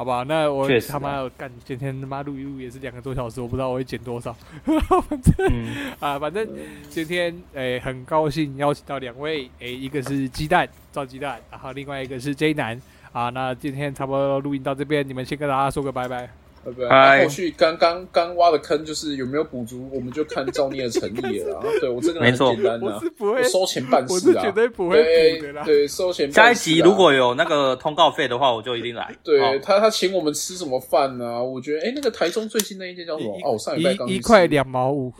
[0.00, 0.24] 好吧？
[0.26, 4.34] 那我他妈要干，今天他妈录一录也是两个多小时，我不知道我会剪多少。
[4.64, 6.48] 反正、嗯、 啊，反正
[6.88, 12.80] 今天诶、欸、很高兴邀请到两位，诶、欸、一个是鸡蛋赵鸡蛋，然后另外一个是 J 男
[13.12, 13.28] 啊。
[13.28, 16.30] 那今天差不多录音到这边，你们先跟大家说个拜拜。
[16.62, 16.88] 对不对？
[16.88, 21.60] 那后续刚刚刚挖的坑，就是有没有补足，我们就看造孽的诚意了啦。
[21.80, 25.62] 对我这个很简单的，我收钱办事啊，绝对不会补的啦。
[25.64, 26.30] 对，收钱。
[26.30, 29.14] 下一集如果有那个通告费的话，我就一定来。
[29.24, 31.42] 对他，他请我们吃什么饭呢？
[31.42, 33.38] 我觉得，哎，那个台中最近那一间叫什么？
[33.44, 35.12] 哦，上礼拜刚一块两毛五。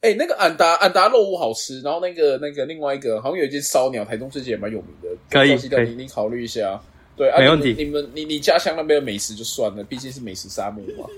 [0.00, 5.08] 哎，那个安达安达肉屋好吃，然后那个那个另外一个好像有一间烧鸟，台中最近也蛮有名的。
[5.30, 5.54] 可以，
[5.88, 6.80] 你你考虑一下。
[7.16, 7.74] 对，没问题。
[7.78, 11.08] 你们，你你家乡那边的美食就算了，毕竟是美食沙漠嘛。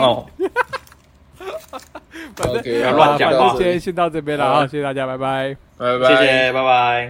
[0.00, 0.26] 哦。
[2.36, 3.56] 反正不要乱讲话。
[3.56, 7.00] 今天先到这边了啊，谢谢大家，拜拜，拜拜，谢谢，拜拜。